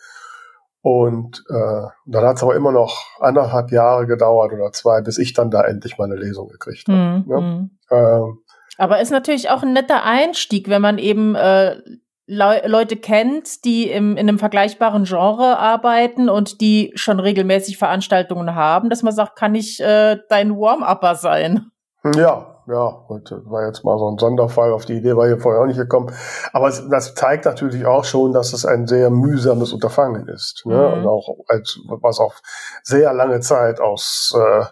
[0.81, 5.33] Und äh, dann hat es aber immer noch anderthalb Jahre gedauert oder zwei, bis ich
[5.33, 6.97] dann da endlich meine Lesung gekriegt habe.
[6.97, 7.23] Mhm.
[7.25, 7.41] Ne?
[7.41, 7.69] Mhm.
[7.89, 8.39] Ähm,
[8.83, 11.77] aber ist natürlich auch ein netter Einstieg, wenn man eben äh,
[12.25, 18.55] Le Leute kennt, die im, in einem vergleichbaren Genre arbeiten und die schon regelmäßig Veranstaltungen
[18.55, 21.71] haben, dass man sagt, kann ich äh, dein Warm-Upper sein?
[22.13, 25.61] Ja, ja, heute war jetzt mal so ein Sonderfall, auf die Idee war hier vorher
[25.61, 26.13] auch nicht gekommen.
[26.51, 30.65] Aber das zeigt natürlich auch schon, dass es ein sehr mühsames Unterfangen ist.
[30.65, 30.75] Ne?
[30.75, 30.93] Mhm.
[30.93, 32.35] Und auch als, was auch
[32.83, 34.65] sehr lange Zeit aus äh,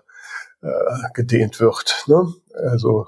[0.67, 2.03] äh, gedehnt wird.
[2.07, 2.25] Ne?
[2.71, 3.07] Also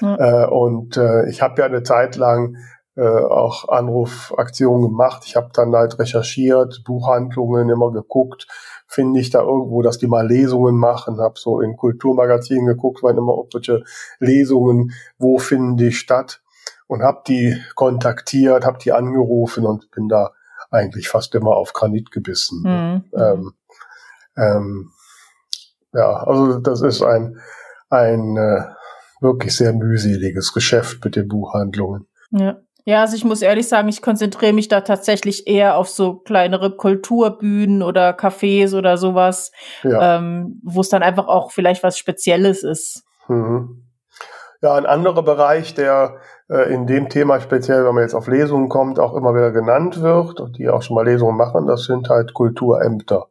[0.00, 0.16] mhm.
[0.18, 2.56] äh, und äh, ich habe ja eine Zeit lang
[2.96, 5.22] äh, auch Anrufaktionen gemacht.
[5.24, 8.48] Ich habe dann halt recherchiert, Buchhandlungen immer geguckt,
[8.88, 13.16] finde ich da irgendwo, dass die mal Lesungen machen, habe so in Kulturmagazinen geguckt, wann
[13.16, 13.84] immer irgendwelche
[14.18, 16.40] Lesungen, wo finden die statt
[16.88, 20.32] und habe die kontaktiert, habe die angerufen und bin da
[20.70, 22.62] eigentlich fast immer auf Granit gebissen.
[22.62, 23.04] Mhm.
[23.16, 23.52] Ähm,
[24.36, 24.90] ähm,
[25.92, 27.38] ja, also das ist ein,
[27.90, 28.62] ein äh,
[29.20, 32.06] wirklich sehr mühseliges Geschäft mit den Buchhandlungen.
[32.30, 32.58] Ja.
[32.84, 36.74] Ja, also ich muss ehrlich sagen, ich konzentriere mich da tatsächlich eher auf so kleinere
[36.74, 39.52] Kulturbühnen oder Cafés oder sowas,
[39.82, 40.16] ja.
[40.16, 43.04] ähm, wo es dann einfach auch vielleicht was Spezielles ist.
[43.28, 43.84] Mhm.
[44.62, 46.16] Ja, ein anderer Bereich, der
[46.48, 50.00] äh, in dem Thema speziell, wenn man jetzt auf Lesungen kommt, auch immer wieder genannt
[50.00, 53.26] wird und die auch schon mal Lesungen machen, das sind halt Kulturämter,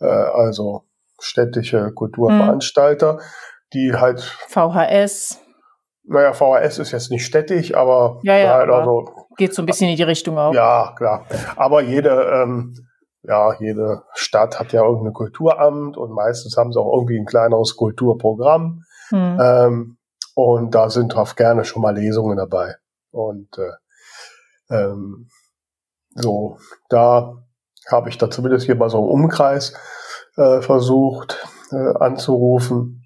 [0.00, 0.84] äh, also
[1.20, 3.20] städtische Kulturveranstalter, mhm.
[3.72, 5.40] Die halt VHS
[6.10, 9.90] naja, VHS ist jetzt nicht städtisch, aber, ja, ja, halt also, geht so ein bisschen
[9.90, 10.54] in die Richtung auch.
[10.54, 11.26] Ja, klar.
[11.54, 12.74] Aber jede, ähm,
[13.22, 17.76] ja, jede Stadt hat ja irgendein Kulturamt und meistens haben sie auch irgendwie ein kleineres
[17.76, 18.84] Kulturprogramm.
[19.10, 19.38] Hm.
[19.40, 19.98] Ähm,
[20.34, 22.76] und da sind oft gerne schon mal Lesungen dabei.
[23.10, 25.28] Und äh, ähm,
[26.14, 26.56] so,
[26.88, 27.34] da
[27.90, 29.74] habe ich da zumindest hier mal so einen Umkreis
[30.36, 33.04] äh, versucht äh, anzurufen.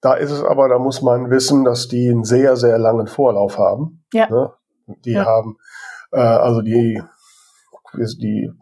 [0.00, 3.58] Da ist es aber, da muss man wissen, dass die einen sehr, sehr langen Vorlauf
[3.58, 4.04] haben.
[4.12, 4.28] Ja.
[4.30, 4.52] Ne?
[5.04, 5.24] Die ja.
[5.24, 5.58] haben,
[6.12, 7.02] äh, also die,
[7.94, 8.52] die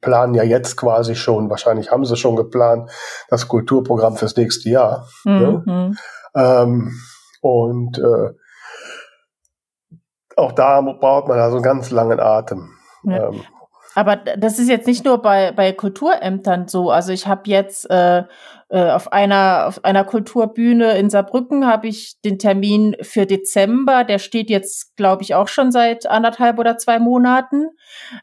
[0.00, 2.90] planen ja jetzt quasi schon, wahrscheinlich haben sie schon geplant,
[3.28, 5.08] das Kulturprogramm fürs nächste Jahr.
[5.24, 5.62] Ne?
[5.64, 5.72] Mhm.
[5.72, 5.92] Ne?
[6.34, 6.92] Ähm,
[7.40, 8.34] und äh,
[10.36, 12.70] auch da braucht man also einen ganz langen Atem.
[13.02, 13.28] Ja.
[13.28, 13.42] Ähm,
[13.98, 16.92] Aber das ist jetzt nicht nur bei, bei Kulturämtern so.
[16.92, 18.22] Also ich habe jetzt äh,
[18.68, 24.04] äh, auf einer auf einer Kulturbühne in Saarbrücken habe ich den Termin für Dezember.
[24.04, 27.70] Der steht jetzt, glaube ich, auch schon seit anderthalb oder zwei Monaten.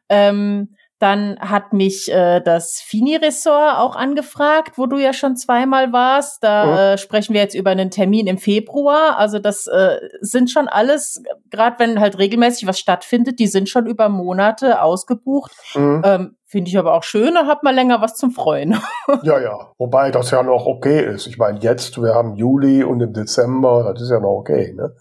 [0.07, 6.43] Ähm, dann hat mich äh, das Fini-Ressort auch angefragt, wo du ja schon zweimal warst.
[6.43, 6.71] Da mhm.
[6.71, 9.19] äh, sprechen wir jetzt über einen Termin im Februar.
[9.19, 13.85] Also das äh, sind schon alles, gerade wenn halt regelmäßig was stattfindet, die sind schon
[13.85, 15.51] über Monate ausgebucht.
[15.75, 16.01] Mhm.
[16.03, 18.79] Ähm, Finde ich aber auch schön, da hat man länger was zum Freuen.
[19.21, 19.73] ja, ja.
[19.77, 21.27] Wobei das ja noch okay ist.
[21.27, 24.73] Ich meine, jetzt, wir haben Juli und im Dezember, das ist ja noch okay.
[24.75, 24.95] Ne?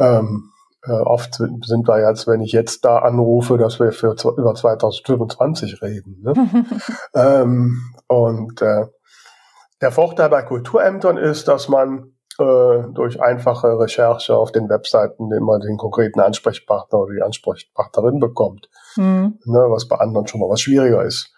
[0.00, 0.50] Ähm,
[0.88, 5.82] äh, oft sind wir jetzt, wenn ich jetzt da anrufe, dass wir für über 2025
[5.82, 6.22] reden.
[6.22, 6.32] Ne?
[7.14, 8.86] ähm, und äh,
[9.80, 15.58] der Vorteil bei Kulturämtern ist, dass man äh, durch einfache Recherche auf den Webseiten immer
[15.58, 19.38] den konkreten Ansprechpartner oder die Ansprechpartnerin bekommt, mhm.
[19.44, 21.32] ne, was bei anderen schon mal was schwieriger ist.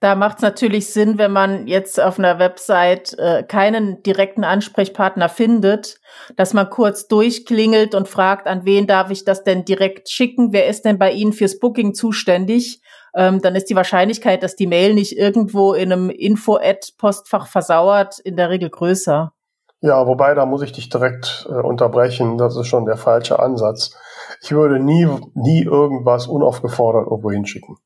[0.00, 5.28] Da macht es natürlich Sinn, wenn man jetzt auf einer Website äh, keinen direkten Ansprechpartner
[5.28, 6.00] findet,
[6.36, 10.52] dass man kurz durchklingelt und fragt, an wen darf ich das denn direkt schicken?
[10.52, 12.82] Wer ist denn bei Ihnen fürs Booking zuständig?
[13.14, 18.36] Ähm, dann ist die Wahrscheinlichkeit, dass die Mail nicht irgendwo in einem Info-Ad-Postfach versauert, in
[18.36, 19.32] der Regel größer.
[19.80, 22.36] Ja, wobei, da muss ich dich direkt äh, unterbrechen.
[22.36, 23.96] Das ist schon der falsche Ansatz.
[24.42, 27.76] Ich würde nie, nie irgendwas unaufgefordert irgendwo hinschicken.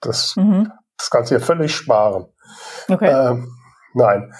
[0.00, 0.72] Das mhm.
[1.02, 2.26] Das kannst du dir völlig sparen.
[2.88, 3.08] Okay.
[3.08, 3.56] Ähm,
[3.92, 4.32] nein.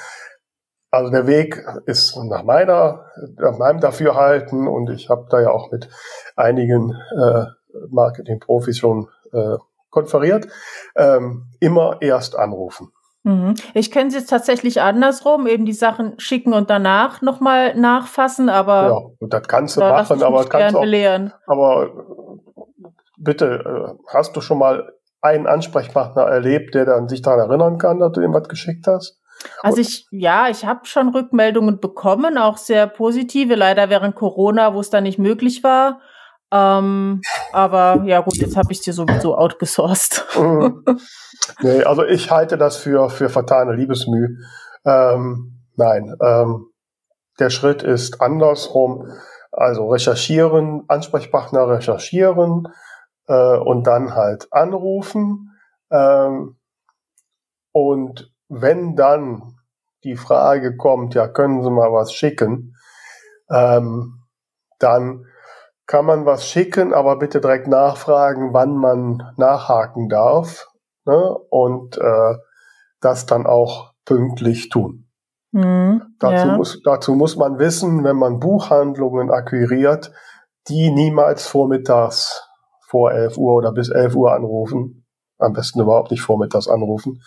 [0.92, 5.72] Also der Weg ist nach meiner, nach meinem Dafürhalten und ich habe da ja auch
[5.72, 5.88] mit
[6.36, 7.46] einigen äh,
[7.90, 9.56] Marketing-Profis schon äh,
[9.90, 10.46] konferiert,
[10.94, 12.92] ähm, immer erst anrufen.
[13.24, 13.54] Mhm.
[13.74, 18.82] Ich kenne es jetzt tatsächlich andersrum, eben die Sachen schicken und danach nochmal nachfassen, aber.
[18.86, 21.32] Ja, und das kannst du da machen, aber kannst auch, belehren.
[21.46, 21.90] Aber
[23.18, 28.00] bitte, äh, hast du schon mal einen Ansprechpartner erlebt, der dann sich daran erinnern kann,
[28.00, 29.18] dass du ihm was geschickt hast?
[29.62, 34.80] Also ich, ja, ich habe schon Rückmeldungen bekommen, auch sehr positive, leider während Corona, wo
[34.80, 36.00] es dann nicht möglich war.
[36.52, 40.24] Ähm, aber ja gut, jetzt habe ich dir sowieso outgesourced.
[40.36, 40.84] Mhm.
[41.62, 44.36] nee, also ich halte das für, für fatale Liebesmüh.
[44.84, 46.66] Ähm, nein, ähm,
[47.38, 49.08] der Schritt ist andersrum.
[49.50, 52.68] Also recherchieren, Ansprechpartner recherchieren,
[53.26, 55.50] äh, und dann halt anrufen.
[55.90, 56.56] Ähm,
[57.72, 59.54] und wenn dann
[60.04, 62.74] die Frage kommt, ja, können Sie mal was schicken,
[63.50, 64.20] ähm,
[64.78, 65.26] dann
[65.86, 70.68] kann man was schicken, aber bitte direkt nachfragen, wann man nachhaken darf
[71.04, 71.36] ne?
[71.50, 72.34] und äh,
[73.00, 75.08] das dann auch pünktlich tun.
[75.52, 76.56] Mhm, dazu, ja.
[76.56, 80.12] muss, dazu muss man wissen, wenn man Buchhandlungen akquiriert,
[80.68, 82.48] die niemals vormittags
[82.92, 85.06] vor 11 Uhr oder bis 11 Uhr anrufen.
[85.38, 87.22] Am besten überhaupt nicht vormittags anrufen.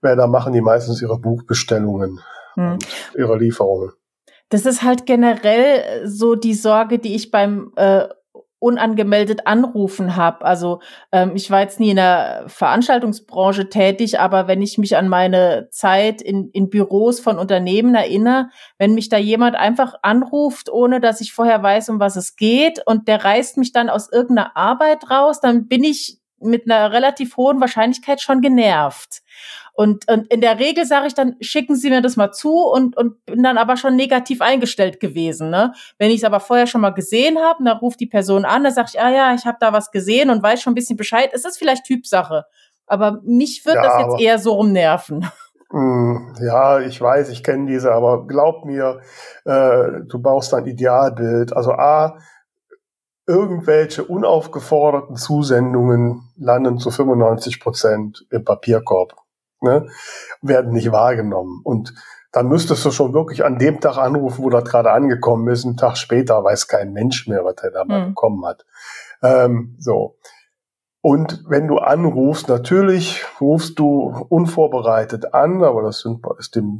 [0.00, 2.20] Weil da machen die meistens ihre Buchbestellungen,
[2.54, 2.78] hm.
[3.16, 3.92] ihre Lieferungen.
[4.48, 8.08] Das ist halt generell so die Sorge, die ich beim äh,
[8.60, 10.44] unangemeldet anrufen habe.
[10.44, 10.80] Also
[11.12, 15.68] ähm, ich war jetzt nie in der Veranstaltungsbranche tätig, aber wenn ich mich an meine
[15.70, 21.20] Zeit in, in Büros von Unternehmen erinnere, wenn mich da jemand einfach anruft, ohne dass
[21.20, 25.10] ich vorher weiß, um was es geht, und der reißt mich dann aus irgendeiner Arbeit
[25.10, 29.22] raus, dann bin ich mit einer relativ hohen Wahrscheinlichkeit schon genervt.
[29.78, 32.96] Und, und in der Regel sage ich dann, schicken Sie mir das mal zu und,
[32.96, 35.50] und bin dann aber schon negativ eingestellt gewesen.
[35.50, 35.72] Ne?
[35.98, 38.74] Wenn ich es aber vorher schon mal gesehen habe, dann ruft die Person an, dann
[38.74, 41.30] sage ich, ah ja, ich habe da was gesehen und weiß schon ein bisschen Bescheid.
[41.32, 42.46] Es ist vielleicht Typsache.
[42.88, 45.30] Aber mich wird ja, das jetzt eher so rumnerven.
[45.70, 49.02] Hm, ja, ich weiß, ich kenne diese, aber glaub mir,
[49.44, 51.54] äh, du baust ein Idealbild.
[51.54, 52.16] Also A,
[53.26, 59.14] irgendwelche unaufgeforderten Zusendungen landen zu 95 Prozent im Papierkorb
[59.60, 59.88] ne,
[60.42, 61.60] werden nicht wahrgenommen.
[61.64, 61.94] Und
[62.32, 65.64] dann müsstest du schon wirklich an dem Tag anrufen, wo das gerade angekommen ist.
[65.64, 68.08] Einen Tag später weiß kein Mensch mehr, was er da mal mhm.
[68.10, 68.64] bekommen hat.
[69.22, 70.16] Ähm, so.
[71.00, 76.20] Und wenn du anrufst, natürlich rufst du unvorbereitet an, aber das sind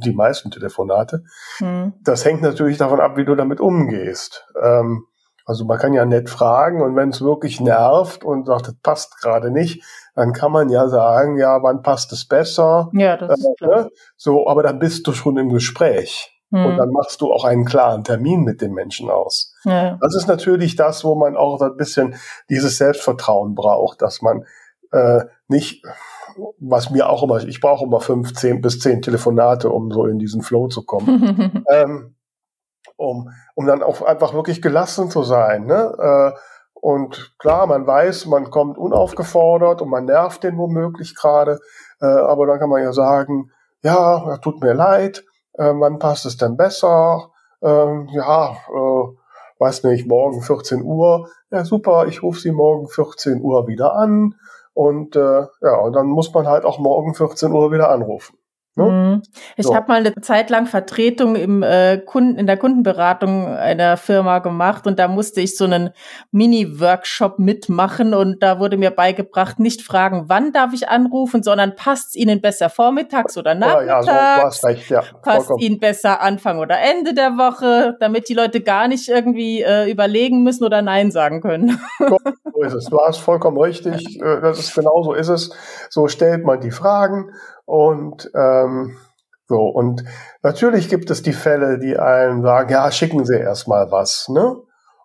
[0.03, 1.23] die meisten Telefonate.
[1.59, 1.93] Mhm.
[2.03, 4.45] Das hängt natürlich davon ab, wie du damit umgehst.
[4.61, 5.05] Ähm,
[5.45, 9.19] also man kann ja nett fragen und wenn es wirklich nervt und sagt, das passt
[9.19, 9.83] gerade nicht,
[10.19, 12.89] dann kann man ja sagen, ja, wann passt es besser?
[12.91, 13.83] Ja, das ist äh, klar.
[13.83, 13.89] Ne?
[14.17, 16.37] So, aber dann bist du schon im Gespräch.
[16.51, 16.65] Hm.
[16.65, 19.55] Und dann machst du auch einen klaren Termin mit dem Menschen aus.
[19.63, 19.97] Ja.
[20.01, 22.15] Das ist natürlich das, wo man auch ein bisschen
[22.49, 24.43] dieses Selbstvertrauen braucht, dass man
[24.91, 25.85] äh, nicht,
[26.59, 30.19] was mir auch immer, ich brauche immer fünf, zehn bis zehn Telefonate, um so in
[30.19, 31.63] diesen Flow zu kommen.
[31.71, 32.15] ähm,
[32.97, 35.65] um, um dann auch einfach wirklich gelassen zu sein.
[35.65, 35.95] Ne?
[35.97, 36.37] Äh,
[36.81, 41.59] Und klar, man weiß, man kommt unaufgefordert und man nervt den womöglich gerade.
[42.01, 46.37] Äh, aber dann kann man ja sagen, ja, tut mir leid, äh, wann passt es
[46.37, 47.31] denn besser?
[47.61, 49.07] Ähm, ja, äh,
[49.59, 51.29] weiß nicht, morgen 14 Uhr.
[51.51, 54.35] Ja, super, ich rufe Sie morgen 14 Uhr wieder an.
[54.73, 58.38] Und äh, ja, und dann muss man halt auch morgen 14 Uhr wieder anrufen.
[58.75, 58.85] Ne?
[58.85, 59.21] Mhm.
[59.57, 59.75] Ich so.
[59.75, 64.87] habe mal eine Zeit lang Vertretung im äh, Kunden, in der Kundenberatung einer Firma gemacht
[64.87, 65.89] und da musste ich so einen
[66.31, 72.09] Mini-Workshop mitmachen und da wurde mir beigebracht, nicht fragen, wann darf ich anrufen, sondern passt
[72.09, 74.07] es Ihnen besser vormittags oder nachmittags?
[74.07, 78.61] Ja, so, recht, ja, passt Ihnen besser Anfang oder Ende der Woche, damit die Leute
[78.61, 81.79] gar nicht irgendwie äh, überlegen müssen oder Nein sagen können.
[81.99, 82.85] So ist es.
[82.85, 83.89] Du hast vollkommen richtig.
[84.19, 85.49] Äh, das ist genau so ist es.
[85.89, 87.31] So stellt man die Fragen
[87.69, 88.97] und ähm,
[89.45, 90.03] so, und
[90.41, 94.55] natürlich gibt es die Fälle, die einem sagen, ja, schicken Sie erstmal was, ne?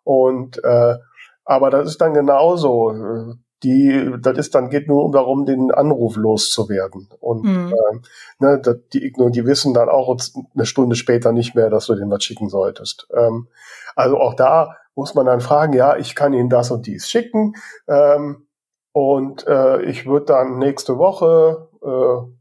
[0.03, 0.97] Und äh,
[1.45, 3.35] aber das ist dann genauso.
[3.63, 7.11] Die, das ist dann geht nur darum, den Anruf loszuwerden.
[7.21, 7.75] Und mhm.
[7.75, 7.99] äh,
[8.39, 8.63] ne,
[8.95, 10.17] die, die wissen dann auch
[10.55, 13.07] eine Stunde später nicht mehr, dass du denen was schicken solltest.
[13.15, 13.49] Ähm,
[13.95, 17.55] also auch da muss man dann fragen, ja, ich kann Ihnen das und dies schicken.
[17.89, 18.47] Ähm,
[18.93, 22.35] und äh, ich würde dann nächste Woche äh,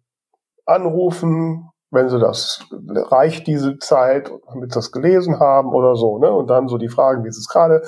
[0.66, 6.32] anrufen, wenn sie das reicht diese Zeit, damit sie das gelesen haben oder so, ne?
[6.32, 7.84] Und dann so die Fragen, wie ist es gerade,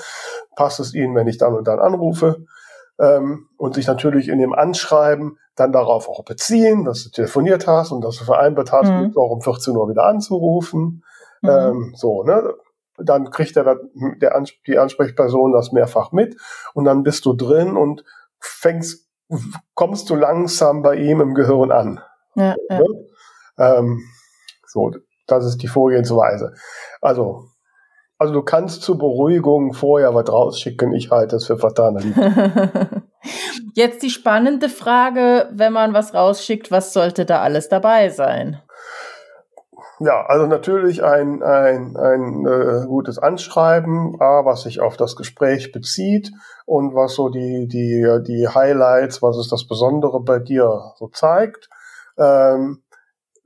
[0.55, 2.45] passt es ihnen, wenn ich dann und dann anrufe?
[2.99, 7.91] Ähm, und sich natürlich in dem Anschreiben dann darauf auch beziehen, dass du telefoniert hast
[7.91, 9.13] und dass du vereinbart hast, mhm.
[9.17, 11.03] auch um 14 Uhr wieder anzurufen.
[11.41, 11.49] Mhm.
[11.49, 12.53] Ähm, so, ne?
[12.97, 13.79] Dann kriegt der,
[14.21, 16.37] der, die Ansprechperson das mehrfach mit
[16.73, 18.05] und dann bist du drin und
[18.39, 19.09] fängst,
[19.73, 21.99] kommst du langsam bei ihm im Gehirn an.
[22.35, 22.79] Ja, ja.
[22.79, 22.85] Ne?
[23.57, 24.03] Ähm,
[24.67, 24.91] so,
[25.27, 26.53] das ist die Vorgehensweise.
[27.01, 27.45] Also,
[28.17, 30.93] also du kannst zur Beruhigung vorher was rausschicken.
[30.93, 33.03] Ich halte es für fatale Liebe.
[33.73, 38.61] Jetzt die spannende Frage, wenn man was rausschickt, was sollte da alles dabei sein?
[39.99, 45.71] Ja, also natürlich ein, ein, ein äh, gutes Anschreiben, A, was sich auf das Gespräch
[45.71, 46.31] bezieht
[46.65, 51.69] und was so die, die, die Highlights, was ist das Besondere bei dir so zeigt.
[52.17, 52.83] Ähm,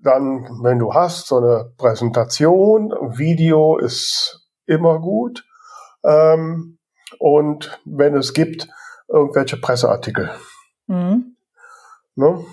[0.02, 5.46] dann, wenn du hast, so eine Präsentation, Video ist immer gut.
[6.04, 6.78] Ähm,
[7.20, 8.70] und wenn es gibt,
[9.08, 10.30] irgendwelche Presseartikel.
[10.88, 11.36] Mhm.
[12.16, 12.46] Ne?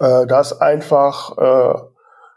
[0.00, 1.74] Äh, das einfach, äh,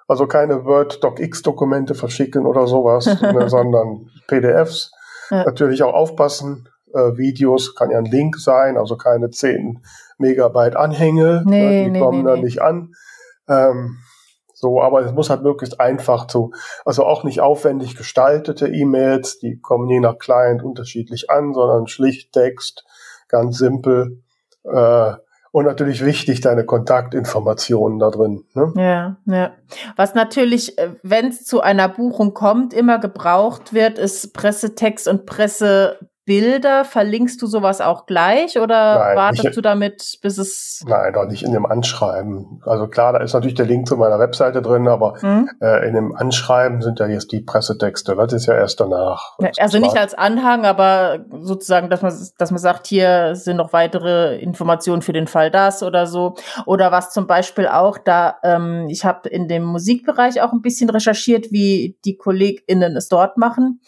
[0.08, 4.92] also keine Word Docx Dokumente verschicken oder sowas, ne, sondern PDFs.
[5.30, 5.44] Ja.
[5.44, 6.70] Natürlich auch aufpassen.
[6.94, 9.84] Äh, Videos kann ja ein Link sein, also keine 10
[10.20, 12.94] Megabyte Anhänge, nee, die nee, kommen nee, dann nicht an.
[13.48, 13.98] Ähm,
[14.54, 16.52] so, aber es muss halt möglichst einfach zu,
[16.84, 22.34] also auch nicht aufwendig gestaltete E-Mails, die kommen je nach Client unterschiedlich an, sondern schlicht
[22.34, 22.86] Text,
[23.30, 24.22] ganz simpel.
[24.64, 25.14] Äh,
[25.52, 28.44] und natürlich wichtig, deine Kontaktinformationen da drin.
[28.54, 28.74] Ne?
[28.76, 29.54] Ja, ja.
[29.96, 35.26] Was natürlich, äh, wenn es zu einer Buchung kommt, immer gebraucht wird, ist Pressetext und
[35.26, 35.98] Presse
[36.30, 40.84] Bilder, verlinkst du sowas auch gleich oder nein, wartest nicht, du damit, bis es.
[40.86, 42.62] Nein, doch nicht in dem Anschreiben.
[42.68, 45.50] Also klar, da ist natürlich der Link zu meiner Webseite drin, aber mhm.
[45.60, 48.16] äh, in dem Anschreiben sind ja jetzt die Pressetexte.
[48.16, 49.38] Das ist ja erst danach.
[49.40, 53.74] Ja, also nicht als Anhang, aber sozusagen, dass man, dass man sagt, hier sind noch
[53.74, 56.36] weitere Informationen für den Fall das oder so.
[56.68, 60.92] Oder was zum Beispiel auch da, ähm, ich habe in dem Musikbereich auch ein bisschen
[60.92, 63.82] recherchiert, wie die KollegInnen es dort machen.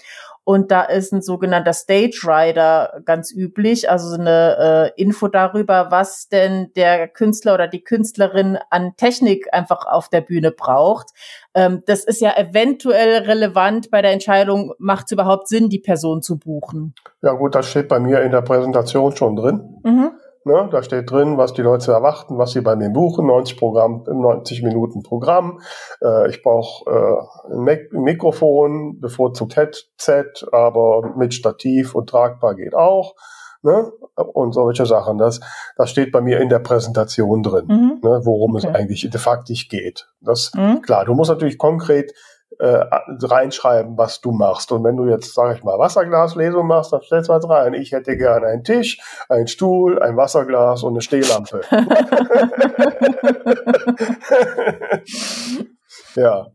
[0.44, 6.30] Und da ist ein sogenannter Stage Rider ganz üblich, also eine äh, Info darüber, was
[6.30, 11.10] denn der Künstler oder die Künstlerin an Technik einfach auf der Bühne braucht.
[11.54, 16.22] Ähm, das ist ja eventuell relevant bei der Entscheidung, macht es überhaupt Sinn, die Person
[16.24, 16.96] zu buchen?
[17.22, 19.80] Ja gut, das steht bei mir in der Präsentation schon drin.
[19.84, 20.12] Mhm.
[20.44, 23.28] Ne, da steht drin, was die Leute erwarten, was sie bei mir buchen.
[23.28, 25.62] 90 Programm, 90 Minuten Programm.
[26.04, 33.14] Äh, ich brauche äh, ein, Mikrofon, bevorzugt Headset, aber mit Stativ und tragbar geht auch.
[33.62, 33.92] Ne?
[34.16, 35.20] Und solche Sachen.
[35.20, 35.42] Das,
[35.78, 38.00] das steht bei mir in der Präsentation drin, mhm.
[38.02, 38.68] ne, worum okay.
[38.68, 40.08] es eigentlich de facto geht.
[40.22, 40.82] Das, mhm.
[40.82, 42.14] klar, du musst natürlich konkret
[42.62, 42.86] äh,
[43.24, 44.72] reinschreiben, was du machst.
[44.72, 47.74] Und wenn du jetzt, sage ich mal, Wasserglaslesung machst, dann stellst du was rein.
[47.74, 51.62] Ich hätte gerne einen Tisch, einen Stuhl, ein Wasserglas und eine Stehlampe.
[56.16, 56.50] ja.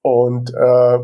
[0.00, 0.98] Und äh,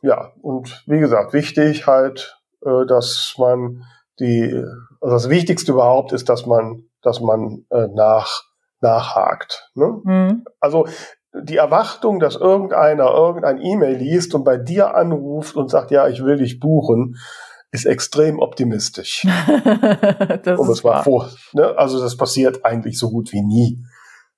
[0.00, 3.84] ja, und wie gesagt, wichtig halt, äh, dass man
[4.20, 4.54] die,
[5.02, 8.44] also das Wichtigste überhaupt ist, dass man, dass man äh, nach
[8.80, 9.70] nachhakt.
[9.74, 10.00] Ne?
[10.02, 10.44] Mhm.
[10.60, 10.86] Also
[11.34, 16.22] die Erwartung, dass irgendeiner irgendein E-Mail liest und bei dir anruft und sagt, ja, ich
[16.22, 17.16] will dich buchen,
[17.70, 19.26] ist extrem optimistisch.
[20.44, 21.74] das Und das war vor, ne?
[21.78, 23.82] also das passiert eigentlich so gut wie nie.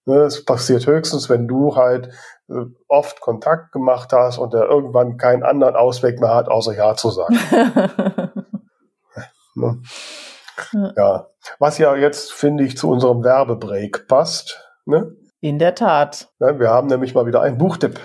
[0.07, 0.19] Ne?
[0.19, 2.11] Es passiert höchstens, wenn du halt
[2.49, 6.95] äh, oft Kontakt gemacht hast und er irgendwann keinen anderen Ausweg mehr hat, außer Ja
[6.95, 7.37] zu sagen.
[9.57, 9.83] ne?
[10.97, 11.27] Ja,
[11.59, 14.61] was ja jetzt, finde ich, zu unserem Werbebreak passt.
[14.85, 15.17] Ne?
[15.45, 16.31] In der Tat.
[16.41, 18.01] Ja, wir haben nämlich mal wieder einen Buchtipp.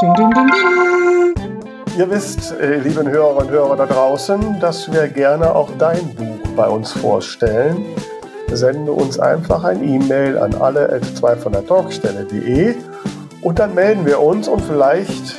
[0.00, 1.98] Ding, ding, ding, ding.
[1.98, 6.38] Ihr wisst, äh, lieben Hörer und Hörer da draußen, dass wir gerne auch dein Buch
[6.54, 7.84] bei uns vorstellen.
[8.52, 12.76] Sende uns einfach ein E-Mail an alle 2 von der Talkstelle.de
[13.42, 15.34] und dann melden wir uns und vielleicht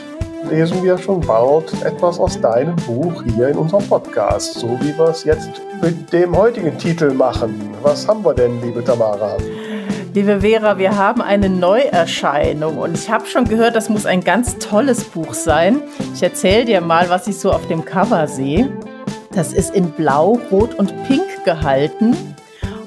[0.50, 5.08] lesen wir schon bald etwas aus deinem Buch hier in unserem Podcast, so wie wir
[5.08, 7.74] es jetzt mit dem heutigen Titel machen.
[7.82, 9.38] Was haben wir denn, liebe Tamara?
[10.12, 14.58] Liebe Vera, wir haben eine Neuerscheinung und ich habe schon gehört, das muss ein ganz
[14.58, 15.84] tolles Buch sein.
[16.16, 18.72] Ich erzähle dir mal, was ich so auf dem Cover sehe.
[19.34, 22.18] Das ist in Blau, Rot und Pink gehalten.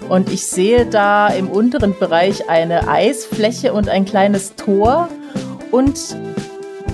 [0.08, 5.08] Und ich sehe da im unteren Bereich eine Eisfläche und ein kleines Tor
[5.70, 6.16] und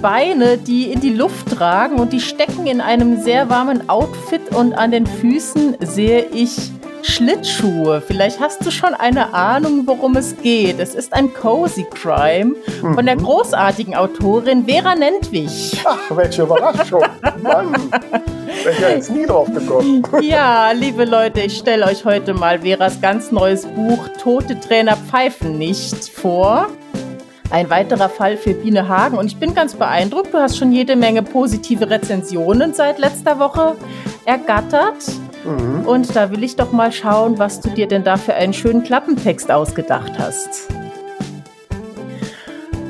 [0.02, 4.74] Beine, die in die Luft tragen und die stecken in einem sehr warmen Outfit und
[4.74, 6.70] an den Füßen sehe ich
[7.02, 8.00] Schlittschuhe.
[8.00, 10.78] Vielleicht hast du schon eine Ahnung, worum es geht.
[10.78, 13.24] Es ist ein Cozy Crime von der mhm.
[13.24, 15.80] großartigen Autorin Vera Nentwich.
[15.84, 17.02] Ach, welche Überraschung.
[17.42, 17.72] Mann,
[18.64, 20.02] wäre ich ja jetzt nie drauf gekommen.
[20.22, 25.58] ja, liebe Leute, ich stelle euch heute mal Veras ganz neues Buch Tote Trainer pfeifen
[25.58, 26.68] nicht vor.
[27.50, 29.16] Ein weiterer Fall für Biene Hagen.
[29.16, 30.34] Und ich bin ganz beeindruckt.
[30.34, 33.76] Du hast schon jede Menge positive Rezensionen seit letzter Woche
[34.26, 34.96] ergattert.
[35.44, 35.86] Mhm.
[35.86, 38.82] Und da will ich doch mal schauen, was du dir denn da für einen schönen
[38.82, 40.68] Klappentext ausgedacht hast.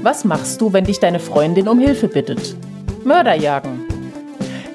[0.03, 2.57] Was machst du, wenn dich deine Freundin um Hilfe bittet?
[3.05, 3.85] Mörder jagen.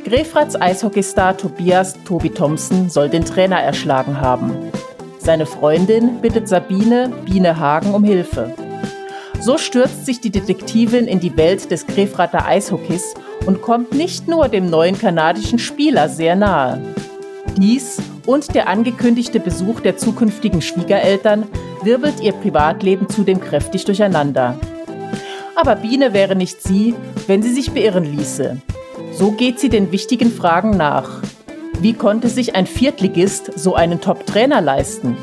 [0.06, 4.54] Grefrats Eishockeystar Tobias Tobi Thompson soll den Trainer erschlagen haben.
[5.18, 8.54] Seine Freundin bittet Sabine Biene Hagen um Hilfe.
[9.40, 13.14] So stürzt sich die Detektivin in die Welt des Grefrater Eishockeys
[13.46, 16.82] und kommt nicht nur dem neuen kanadischen Spieler sehr nahe.
[17.58, 21.46] Dies und der angekündigte Besuch der zukünftigen Schwiegereltern
[21.84, 24.58] wirbelt ihr Privatleben zudem kräftig durcheinander.
[25.56, 26.96] Aber Biene wäre nicht sie,
[27.28, 28.58] wenn sie sich beirren ließe.
[29.12, 31.22] So geht sie den wichtigen Fragen nach.
[31.80, 35.18] Wie konnte sich ein Viertligist so einen Top-Trainer leisten?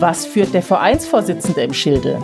[0.00, 2.18] Was führt der Vereinsvorsitzende im Schilde?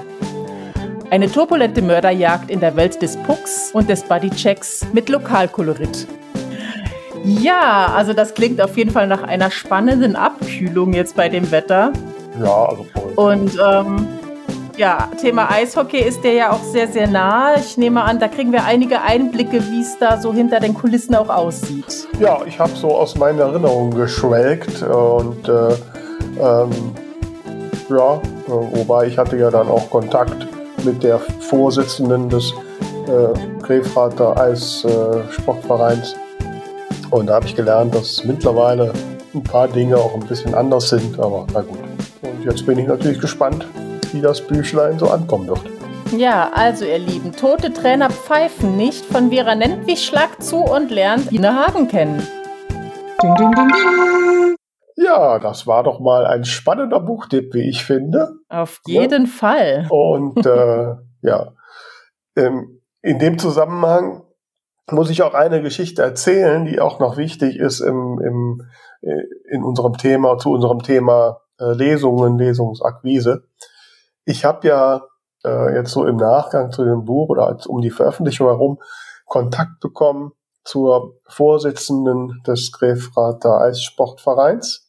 [1.11, 6.07] Eine turbulente Mörderjagd in der Welt des Pucks und des Bodychecks mit Lokalkolorit.
[7.25, 11.93] Ja, also das klingt auf jeden Fall nach einer spannenden Abkühlung jetzt bei dem Wetter.
[12.43, 13.12] Ja, also voll.
[13.16, 14.07] Und ähm,
[14.77, 17.55] ja, Thema Eishockey ist der ja auch sehr, sehr nah.
[17.57, 21.14] Ich nehme an, da kriegen wir einige Einblicke, wie es da so hinter den Kulissen
[21.14, 22.09] auch aussieht.
[22.18, 25.75] Ja, ich habe so aus meinen Erinnerungen geschwelgt und äh,
[26.41, 26.71] ähm,
[27.91, 30.47] ja, wobei ich hatte ja dann auch Kontakt
[30.85, 32.55] mit der Vorsitzenden des
[33.07, 36.14] äh, Grefrater Eissportvereins.
[36.14, 36.30] Äh,
[37.11, 38.93] und da habe ich gelernt, dass mittlerweile
[39.35, 41.79] ein paar Dinge auch ein bisschen anders sind, aber na gut.
[42.23, 43.67] Und jetzt bin ich natürlich gespannt,
[44.13, 45.61] wie das Büchlein so ankommen wird.
[46.17, 51.31] Ja, also ihr Lieben, tote Trainer pfeifen nicht von Vera Nentwich schlag zu und lernt
[51.33, 52.27] Ine Hagen kennen.
[53.23, 54.57] Ding, ding, ding, ding.
[54.97, 58.35] Ja, das war doch mal ein spannender Buchtipp, wie ich finde.
[58.49, 59.31] Auf jeden ja.
[59.31, 59.87] Fall.
[59.89, 61.53] Und äh, ja,
[62.37, 64.23] ähm, in dem Zusammenhang
[64.93, 68.62] muss ich auch eine Geschichte erzählen, die auch noch wichtig ist im, im,
[69.03, 73.45] äh, in unserem Thema, zu unserem Thema äh, Lesungen, Lesungsakquise.
[74.24, 75.03] Ich habe ja
[75.45, 78.78] äh, jetzt so im Nachgang zu dem Buch oder als, um die Veröffentlichung herum
[79.26, 80.32] Kontakt bekommen
[80.64, 84.88] zur Vorsitzenden des Grefrater Eissportvereins.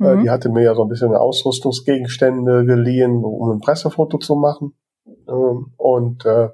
[0.00, 0.22] Äh, mhm.
[0.22, 4.74] die hatte mir ja so ein bisschen Ausrüstungsgegenstände geliehen, um ein Pressefoto zu machen.
[5.28, 6.50] Ähm, und äh,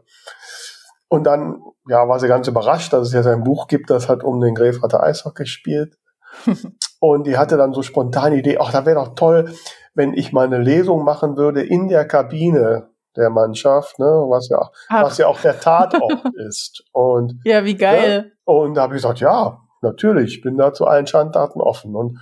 [1.08, 4.22] und dann ja, war sie ganz überrascht, dass es jetzt ein Buch gibt, das hat
[4.22, 5.98] um den Grefrater Eishockey spielt.
[7.00, 9.52] und die hatte dann so spontan die Idee, ach, da wäre doch toll,
[9.94, 14.70] wenn ich mal eine Lesung machen würde in der Kabine der Mannschaft, ne, was ja,
[14.90, 16.84] was ja auch der Tatort ist.
[16.92, 18.22] Und ja, wie geil.
[18.22, 21.96] Ne, und da habe ich gesagt, ja, natürlich, ich bin da zu allen Schandtaten offen.
[21.96, 22.18] Und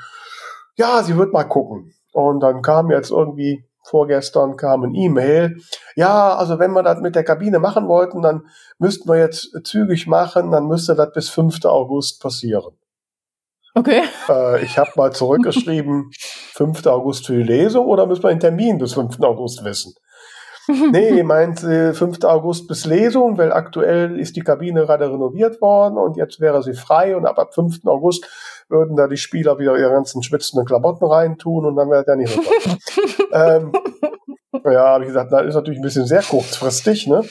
[0.77, 1.93] ja, sie wird mal gucken.
[2.13, 5.57] Und dann kam jetzt irgendwie vorgestern kam ein E-Mail.
[5.95, 8.43] Ja, also wenn wir das mit der Kabine machen wollten, dann
[8.79, 11.65] müssten wir jetzt zügig machen, dann müsste das bis 5.
[11.65, 12.75] August passieren.
[13.75, 14.03] Okay.
[14.29, 16.11] Äh, ich habe mal zurückgeschrieben,
[16.55, 16.87] 5.
[16.87, 19.21] August für die Lesung oder müssen wir den Termin bis 5.
[19.21, 19.95] August wissen?
[20.93, 22.25] nee, meint äh, 5.
[22.25, 26.75] August bis Lesung, weil aktuell ist die Kabine gerade renoviert worden und jetzt wäre sie
[26.75, 27.87] frei und ab, ab 5.
[27.87, 28.27] August
[28.69, 32.37] würden da die Spieler wieder ihre ganzen schwitzenden Klamotten reintun und dann wäre der nicht
[33.33, 33.73] ähm,
[34.65, 37.23] ja, habe ich gesagt, das ist natürlich ein bisschen sehr kurzfristig, ne?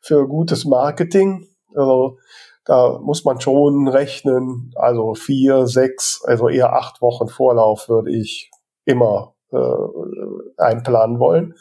[0.00, 1.46] Für gutes Marketing.
[1.74, 2.18] Also
[2.64, 8.50] da muss man schon rechnen, also vier, sechs, also eher acht Wochen Vorlauf würde ich
[8.84, 11.54] immer äh, einplanen wollen.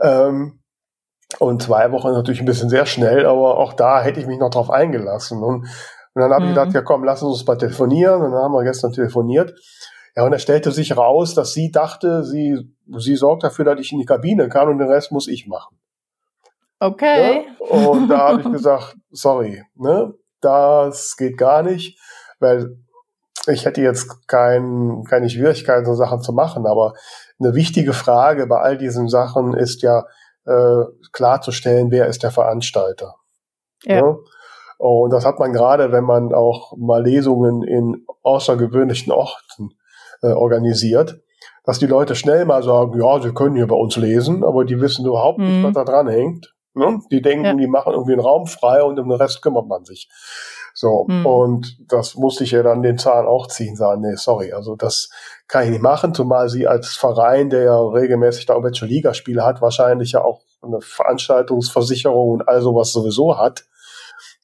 [0.00, 0.60] Ähm,
[1.38, 4.50] und zwei Wochen natürlich ein bisschen sehr schnell, aber auch da hätte ich mich noch
[4.50, 5.42] drauf eingelassen.
[5.42, 6.50] Und, und dann habe mhm.
[6.50, 8.22] ich gedacht, ja komm, lass uns mal telefonieren.
[8.22, 9.54] Und dann haben wir gestern telefoniert.
[10.16, 13.92] Ja, und er stellte sich raus, dass sie dachte, sie, sie sorgt dafür, dass ich
[13.92, 15.76] in die Kabine kann und den Rest muss ich machen.
[16.78, 17.44] Okay.
[17.60, 17.66] Ja?
[17.66, 20.14] Und da habe ich gesagt, sorry, ne?
[20.40, 21.98] Das geht gar nicht,
[22.38, 22.76] weil
[23.46, 26.94] ich hätte jetzt kein, keine Schwierigkeiten, so Sachen zu machen, aber
[27.40, 30.04] eine wichtige Frage bei all diesen Sachen ist ja
[30.46, 33.16] äh, klarzustellen, wer ist der Veranstalter.
[33.84, 33.96] Ja.
[33.96, 34.16] ja?
[34.78, 39.70] Und das hat man gerade, wenn man auch mal Lesungen in außergewöhnlichen Orten
[40.22, 41.20] äh, organisiert,
[41.64, 44.80] dass die Leute schnell mal sagen, ja, sie können hier bei uns lesen, aber die
[44.80, 45.46] wissen überhaupt mhm.
[45.46, 46.54] nicht, was da dran hängt.
[46.74, 47.00] Ne?
[47.10, 47.54] Die denken, ja.
[47.54, 50.08] die machen irgendwie einen Raum frei und um den Rest kümmert man sich.
[50.78, 51.24] So, mhm.
[51.24, 55.08] und das musste ich ja dann den Zahn auch ziehen, sagen, nee, sorry, also das
[55.48, 59.62] kann ich nicht machen, zumal sie als Verein, der ja regelmäßig da irgendwelche Ligaspiele hat,
[59.62, 63.64] wahrscheinlich ja auch eine Veranstaltungsversicherung und all sowas sowieso hat.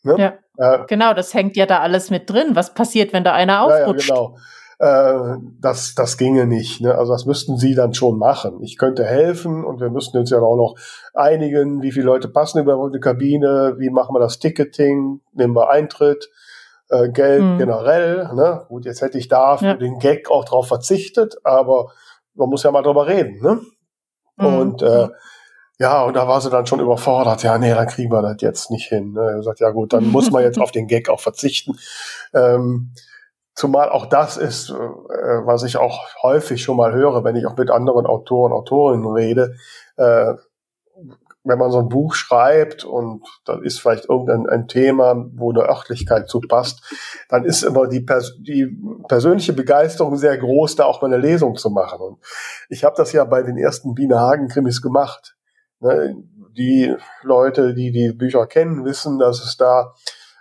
[0.04, 0.16] Ne?
[0.58, 2.56] Ja, äh, genau, das hängt ja da alles mit drin.
[2.56, 4.08] Was passiert, wenn da einer ausrutscht?
[4.08, 4.38] Ja, ja, genau
[4.82, 6.80] äh, das, das ginge nicht.
[6.80, 6.92] Ne?
[6.96, 8.60] Also das müssten sie dann schon machen.
[8.62, 10.74] Ich könnte helfen und wir müssten uns ja auch noch
[11.14, 15.70] einigen, wie viele Leute passen über die Kabine, wie machen wir das Ticketing, nehmen wir
[15.70, 16.30] Eintritt,
[16.90, 17.58] äh, Geld mhm.
[17.58, 18.28] generell.
[18.34, 18.66] Ne?
[18.68, 19.74] Gut, jetzt hätte ich da für ja.
[19.74, 21.92] den Gag auch drauf verzichtet, aber
[22.34, 23.40] man muss ja mal drüber reden.
[23.40, 23.60] Ne?
[24.36, 24.46] Mhm.
[24.46, 25.10] Und äh,
[25.78, 27.44] ja, und da war sie dann schon überfordert.
[27.44, 29.12] Ja, nee, dann kriegen wir das jetzt nicht hin.
[29.12, 29.20] Ne?
[29.20, 31.78] Er sagt, ja gut, dann muss man jetzt auf den Gag auch verzichten.
[32.34, 32.90] Ähm,
[33.54, 37.56] Zumal auch das ist, äh, was ich auch häufig schon mal höre, wenn ich auch
[37.56, 39.54] mit anderen Autoren, Autorinnen rede,
[39.96, 40.34] äh,
[41.44, 45.68] wenn man so ein Buch schreibt und dann ist vielleicht irgendein ein Thema, wo eine
[45.68, 46.82] Örtlichkeit zu passt,
[47.28, 48.76] dann ist immer die, Pers die
[49.08, 52.00] persönliche Begeisterung sehr groß, da auch mal eine Lesung zu machen.
[52.00, 52.18] Und
[52.68, 55.36] ich habe das ja bei den ersten Biene Hagen-Krimis gemacht.
[55.80, 56.16] Ne?
[56.56, 59.94] Die Leute, die die Bücher kennen, wissen, dass es da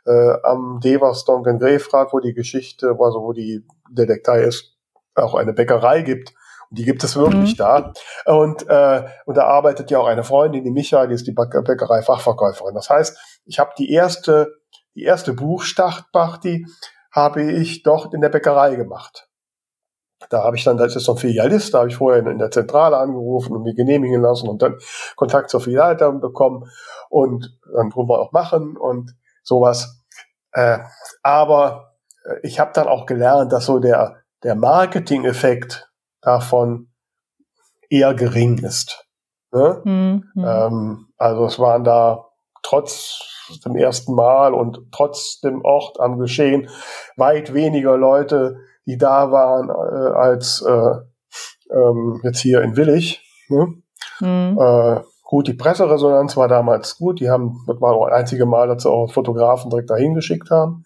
[0.05, 4.77] äh, am Devastonk in Grefrath, wo die Geschichte, also wo die Detektei ist,
[5.15, 6.33] auch eine Bäckerei gibt.
[6.69, 7.57] Und die gibt es wirklich mhm.
[7.57, 7.93] da.
[8.25, 12.75] Und, äh, und da arbeitet ja auch eine Freundin, die Micha, die ist die Bäckerei-Fachverkäuferin.
[12.75, 14.55] Das heißt, ich habe die erste,
[14.95, 16.65] die erste Buchstartparty
[17.11, 19.27] habe ich dort in der Bäckerei gemacht.
[20.29, 22.51] Da habe ich dann, das ist so ein Filialist, da habe ich vorher in, der
[22.51, 24.77] Zentrale angerufen und mir genehmigen lassen und dann
[25.15, 26.69] Kontakt zur Filialleiterin bekommen
[27.09, 30.03] und dann wir auch machen und sowas.
[30.53, 30.79] Äh,
[31.23, 35.89] aber äh, ich habe dann auch gelernt, dass so der, der Marketing-Effekt
[36.21, 36.91] davon
[37.89, 39.05] eher gering ist.
[39.51, 39.81] Ne?
[39.83, 40.23] Mhm.
[40.37, 42.25] Ähm, also es waren da
[42.63, 43.19] trotz
[43.65, 46.69] dem ersten Mal und trotz dem Ort am Geschehen
[47.17, 50.95] weit weniger Leute, die da waren, äh, als äh,
[51.73, 53.23] ähm, jetzt hier in Willig.
[53.49, 53.81] Ne?
[54.19, 54.57] Mhm.
[54.59, 55.01] Äh,
[55.31, 57.21] Gut, die Presseresonanz war damals gut.
[57.21, 60.51] Die haben, das war auch ein einzige Mal, dass sie auch Fotografen direkt dahin geschickt
[60.51, 60.83] haben.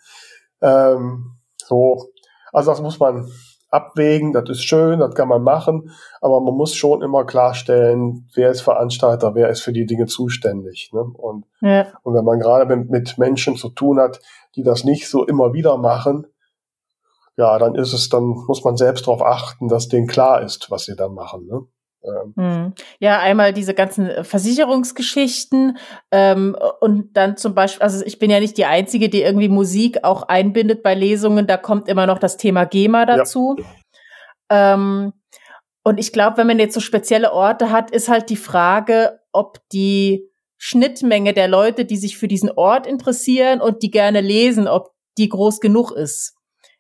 [0.62, 2.10] Ähm, so,
[2.54, 3.28] also das muss man
[3.72, 4.34] abwägen.
[4.34, 5.90] Das ist schön, das kann man machen,
[6.22, 10.92] aber man muss schon immer klarstellen, wer ist Veranstalter, wer ist für die Dinge zuständig.
[10.94, 11.02] Ne?
[11.02, 11.88] Und, ja.
[12.04, 14.20] und wenn man gerade mit, mit Menschen zu tun hat,
[14.56, 16.28] die das nicht so immer wieder machen,
[17.36, 20.84] ja, dann ist es, dann muss man selbst darauf achten, dass denen klar ist, was
[20.84, 21.48] sie da machen.
[21.48, 21.62] Ne?
[22.06, 22.34] Ähm.
[22.36, 22.74] Hm.
[23.00, 25.78] Ja, einmal diese ganzen äh, Versicherungsgeschichten
[26.12, 30.04] ähm, und dann zum Beispiel, also ich bin ja nicht die Einzige, die irgendwie Musik
[30.04, 33.58] auch einbindet bei Lesungen, da kommt immer noch das Thema GEMA dazu.
[34.50, 34.74] Ja.
[34.74, 35.14] Ähm,
[35.84, 39.60] und ich glaube, wenn man jetzt so spezielle Orte hat, ist halt die Frage, ob
[39.72, 44.94] die Schnittmenge der Leute, die sich für diesen Ort interessieren und die gerne lesen, ob
[45.18, 46.35] die groß genug ist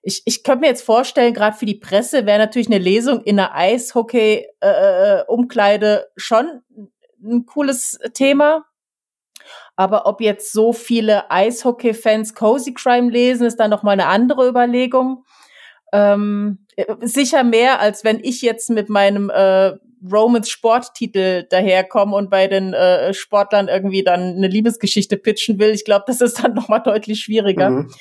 [0.05, 3.39] ich, ich könnte mir jetzt vorstellen, gerade für die Presse wäre natürlich eine Lesung in
[3.39, 6.61] einer Eishockey-Umkleide äh, äh schon
[7.23, 8.65] ein cooles Thema.
[9.75, 14.47] Aber ob jetzt so viele Eishockey-Fans Cozy Crime lesen, ist dann noch mal eine andere
[14.47, 15.25] Überlegung.
[15.91, 16.64] Ähm,
[17.01, 19.73] sicher mehr, als wenn ich jetzt mit meinem äh,
[20.11, 25.71] Romans Sporttitel daherkomme und bei den äh, Sportlern irgendwie dann eine Liebesgeschichte pitchen will.
[25.71, 27.69] Ich glaube, das ist dann noch mal deutlich schwieriger.
[27.69, 27.91] Mhm.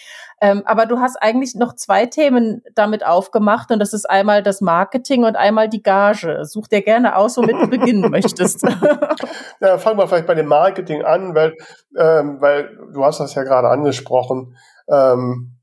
[0.40, 4.60] Ähm, aber du hast eigentlich noch zwei Themen damit aufgemacht und das ist einmal das
[4.60, 6.44] Marketing und einmal die Gage.
[6.44, 8.62] Such dir gerne aus, womit du beginnen möchtest.
[9.60, 11.54] ja, fangen wir vielleicht bei dem Marketing an, weil,
[11.96, 14.56] ähm, weil du hast das ja gerade angesprochen.
[14.88, 15.53] Ähm,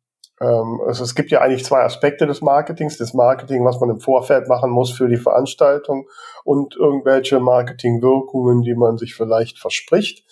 [0.41, 2.97] also es gibt ja eigentlich zwei Aspekte des Marketings.
[2.97, 6.07] Das Marketing, was man im Vorfeld machen muss für die Veranstaltung
[6.43, 10.25] und irgendwelche Marketingwirkungen, die man sich vielleicht verspricht.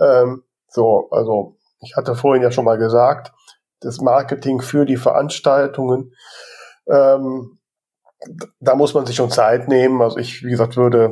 [0.00, 3.32] Ähm, so, also ich hatte vorhin ja schon mal gesagt,
[3.80, 6.14] das Marketing für die Veranstaltungen,
[6.88, 7.58] ähm,
[8.60, 10.00] da muss man sich schon Zeit nehmen.
[10.00, 11.10] Also ich, wie gesagt, würde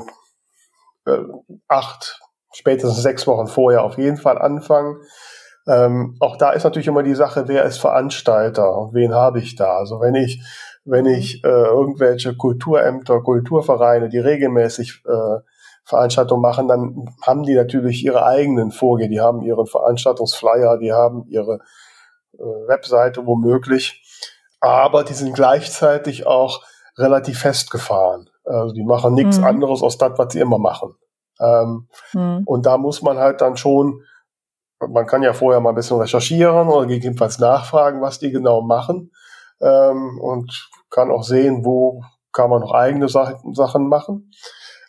[1.06, 1.18] äh,
[1.66, 2.20] acht,
[2.52, 5.02] spätestens sechs Wochen vorher auf jeden Fall anfangen.
[5.66, 9.56] Ähm, auch da ist natürlich immer die Sache, wer ist Veranstalter und wen habe ich
[9.56, 9.78] da.
[9.78, 10.42] Also wenn ich,
[10.84, 15.40] wenn ich äh, irgendwelche Kulturämter, Kulturvereine, die regelmäßig äh,
[15.84, 19.10] Veranstaltungen machen, dann haben die natürlich ihre eigenen Vorgehen.
[19.10, 21.60] Die haben ihren Veranstaltungsflyer, die haben ihre
[22.34, 24.02] äh, Webseite womöglich,
[24.60, 26.62] aber die sind gleichzeitig auch
[26.98, 28.30] relativ festgefahren.
[28.44, 29.44] Also die machen nichts mhm.
[29.44, 30.94] anderes aus das, was sie immer machen.
[31.40, 32.42] Ähm, mhm.
[32.44, 34.02] Und da muss man halt dann schon
[34.88, 39.10] man kann ja vorher mal ein bisschen recherchieren oder gegebenenfalls nachfragen, was die genau machen
[39.60, 44.30] ähm, und kann auch sehen, wo kann man noch eigene Sachen machen.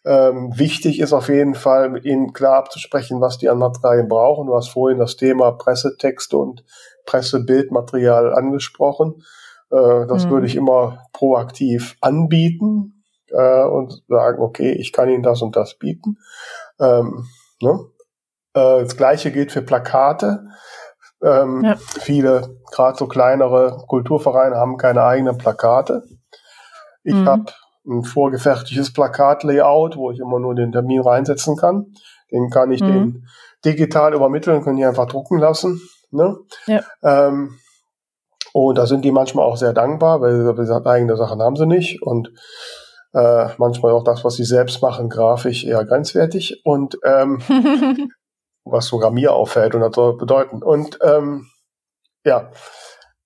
[0.06, 4.48] Ähm, wichtig ist auf jeden Fall, mit ihnen klar abzusprechen, was die an Materialien brauchen.
[4.48, 6.64] Du hast vorhin das Thema Pressetexte und
[7.06, 9.24] Pressebildmaterial angesprochen.
[9.72, 10.30] Äh, das mhm.
[10.30, 15.76] würde ich immer proaktiv anbieten äh, und sagen, okay, ich kann Ihnen das und das
[15.76, 16.18] bieten.
[16.80, 17.26] Ähm,
[17.62, 17.80] ne?
[18.56, 20.48] Äh, das gleiche gilt für Plakate.
[21.22, 21.76] Ähm, ja.
[22.00, 26.04] Viele, gerade so kleinere Kulturvereine, haben keine eigenen Plakate.
[27.04, 27.28] Ich mhm.
[27.28, 27.46] habe
[27.88, 31.94] ein vorgefertigtes Plakatlayout, wo ich immer nur den Termin reinsetzen kann.
[32.32, 32.88] Den kann ich mhm.
[32.88, 33.28] den
[33.64, 35.82] digital übermitteln, können die einfach drucken lassen.
[36.12, 36.38] Ne?
[36.66, 36.82] Ja.
[37.04, 37.58] Ähm,
[38.54, 41.66] und da sind die manchmal auch sehr dankbar, weil wie gesagt, eigene Sachen haben sie
[41.66, 42.02] nicht.
[42.02, 42.32] Und
[43.14, 46.62] äh, manchmal auch das, was sie selbst machen, grafisch eher grenzwertig.
[46.64, 47.42] Und ähm,
[48.66, 50.62] was sogar mir auffällt und das soll bedeuten.
[50.62, 51.48] Und ähm,
[52.26, 52.52] ja,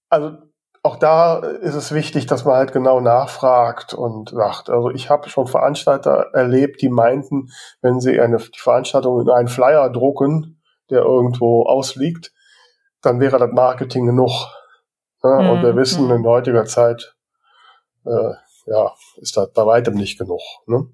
[0.10, 0.38] also
[0.84, 4.70] auch da ist es wichtig, dass man halt genau nachfragt und sagt.
[4.70, 7.50] Also ich habe schon Veranstalter erlebt, die meinten,
[7.82, 12.32] wenn sie eine die Veranstaltung in einen Flyer drucken, der irgendwo ausliegt,
[13.02, 14.32] dann wäre das Marketing genug.
[15.24, 15.42] Ne?
[15.42, 15.50] Mhm.
[15.50, 16.12] Und wir wissen, mhm.
[16.12, 17.16] in heutiger Zeit
[18.06, 18.34] äh,
[18.66, 20.42] ja, ist das bei weitem nicht genug.
[20.66, 20.88] Ne?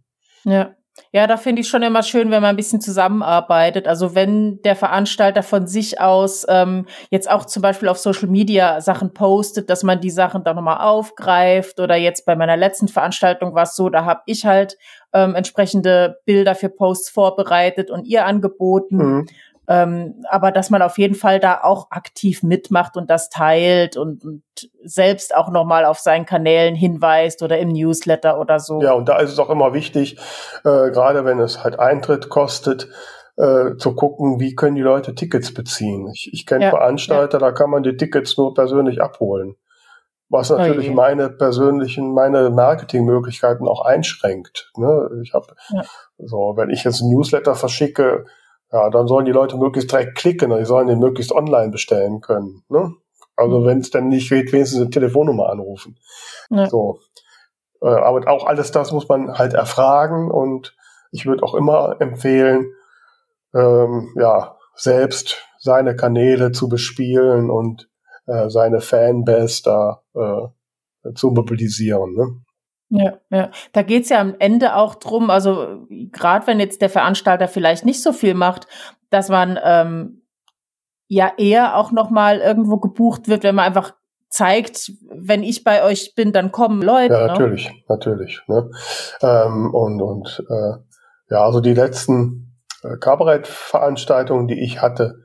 [0.44, 0.76] Ja.
[1.12, 3.88] Ja, da finde ich schon immer schön, wenn man ein bisschen zusammenarbeitet.
[3.88, 8.82] Also wenn der Veranstalter von sich aus ähm, jetzt auch zum Beispiel auf Social Media
[8.82, 11.80] Sachen postet, dass man die Sachen dann nochmal aufgreift.
[11.80, 14.78] Oder jetzt bei meiner letzten Veranstaltung war es so, da habe ich halt
[15.14, 18.98] ähm, entsprechende Bilder für Posts vorbereitet und ihr angeboten.
[18.98, 19.26] Mhm.
[19.68, 24.24] Ähm, aber dass man auf jeden Fall da auch aktiv mitmacht und das teilt und,
[24.24, 24.44] und
[24.84, 28.82] selbst auch nochmal auf seinen Kanälen hinweist oder im Newsletter oder so.
[28.82, 30.18] Ja, und da ist es auch immer wichtig,
[30.64, 32.90] äh, gerade wenn es halt Eintritt kostet,
[33.38, 36.10] äh, zu gucken, wie können die Leute Tickets beziehen.
[36.14, 37.48] Ich, ich kenne ja, Veranstalter, ja.
[37.48, 39.56] da kann man die Tickets nur persönlich abholen.
[40.30, 40.96] Was natürlich okay.
[40.96, 44.72] meine persönlichen, meine Marketingmöglichkeiten auch einschränkt.
[44.76, 45.10] Ne?
[45.24, 45.84] Ich habe ja.
[46.18, 48.26] so, wenn ich jetzt ein Newsletter verschicke,
[48.76, 52.64] ja, dann sollen die Leute möglichst direkt klicken, die sollen den möglichst online bestellen können.
[52.68, 52.94] Ne?
[53.38, 53.66] Also mhm.
[53.66, 55.98] wenn es dann nicht geht, wenigstens eine Telefonnummer anrufen.
[56.50, 56.68] Ja.
[56.68, 57.00] So.
[57.82, 60.76] Äh, aber auch alles das muss man halt erfragen und
[61.12, 62.74] ich würde auch immer empfehlen,
[63.54, 67.90] ähm, ja, selbst seine Kanäle zu bespielen und
[68.26, 72.14] äh, seine Fanbase da äh, zu mobilisieren.
[72.14, 72.42] Ne?
[72.90, 73.52] Ja, ja.
[73.74, 78.02] Da geht's ja am Ende auch drum, also gerade wenn jetzt der Veranstalter vielleicht nicht
[78.02, 78.68] so viel macht,
[79.10, 80.22] dass man ähm,
[81.08, 83.94] ja eher auch nochmal irgendwo gebucht wird, wenn man einfach
[84.30, 87.14] zeigt, wenn ich bei euch bin, dann kommen Leute.
[87.14, 87.28] Ja, ne?
[87.28, 87.76] natürlich, ne?
[87.88, 88.42] natürlich.
[88.48, 88.70] Ne?
[89.22, 90.74] Ähm, und und äh,
[91.30, 95.16] ja, also die letzten äh, Kabarettveranstaltungen, die ich hatte,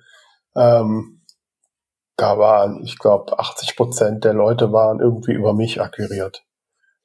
[0.57, 1.23] ähm,
[2.17, 6.45] da waren, ich glaube, 80 Prozent der Leute waren irgendwie über mich akquiriert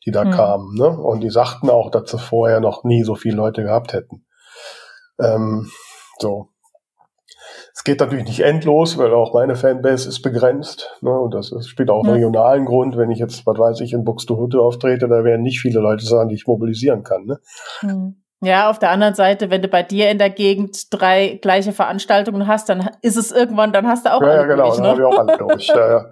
[0.05, 0.31] die da mhm.
[0.31, 0.75] kamen.
[0.75, 0.89] Ne?
[0.89, 4.25] Und die sagten auch, dass sie vorher noch nie so viele Leute gehabt hätten.
[5.19, 5.69] Ähm,
[6.19, 6.49] so.
[7.73, 10.97] Es geht natürlich nicht endlos, weil auch meine Fanbase ist begrenzt.
[11.01, 11.11] Ne?
[11.11, 12.97] Und das, das spielt auch einen regionalen Grund.
[12.97, 16.29] Wenn ich jetzt, was weiß ich, in Buxtehude auftrete, da werden nicht viele Leute sagen,
[16.29, 17.25] die ich mobilisieren kann.
[17.25, 17.39] Ne?
[17.81, 18.15] Mhm.
[18.41, 22.47] Ja, auf der anderen Seite, wenn du bei dir in der Gegend drei gleiche Veranstaltungen
[22.47, 24.77] hast, dann ist es irgendwann, dann hast du auch ja, alle ja, genau, durch.
[24.77, 24.83] Ne?
[24.83, 25.67] Dann habe ich auch alle durch.
[25.67, 26.05] ja, ja.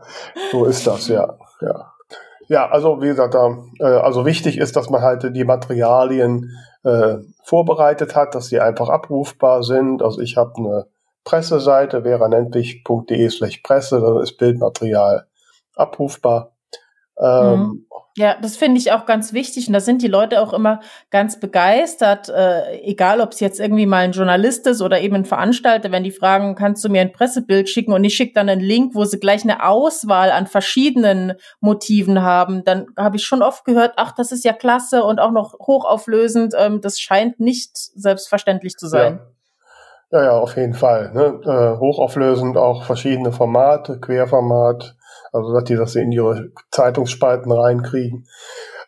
[0.52, 1.38] So ist das, ja.
[1.62, 1.93] ja.
[2.48, 6.52] Ja, also wie gesagt, da, äh, also wichtig ist, dass man halt die Materialien
[6.84, 10.02] äh, vorbereitet hat, dass sie einfach abrufbar sind.
[10.02, 10.86] Also ich habe eine
[11.24, 15.28] Presseseite, veranentwich.de slash Presse, da ist Bildmaterial
[15.76, 16.53] abrufbar.
[17.22, 17.86] Ähm, mhm.
[18.16, 21.40] Ja, das finde ich auch ganz wichtig und da sind die Leute auch immer ganz
[21.40, 25.92] begeistert, äh, egal ob es jetzt irgendwie mal ein Journalist ist oder eben ein Veranstalter,
[25.92, 28.94] wenn die fragen, kannst du mir ein Pressebild schicken und ich schicke dann einen Link,
[28.94, 33.94] wo sie gleich eine Auswahl an verschiedenen Motiven haben, dann habe ich schon oft gehört,
[33.96, 38.86] ach, das ist ja klasse und auch noch hochauflösend, ähm, das scheint nicht selbstverständlich zu
[38.86, 39.22] sein.
[40.12, 41.12] Ja, ja, ja auf jeden Fall.
[41.14, 41.40] Ne?
[41.44, 44.96] Äh, hochauflösend auch verschiedene Formate, Querformat,
[45.32, 48.28] also dass die das in ihre Zeitungsspalten reinkriegen.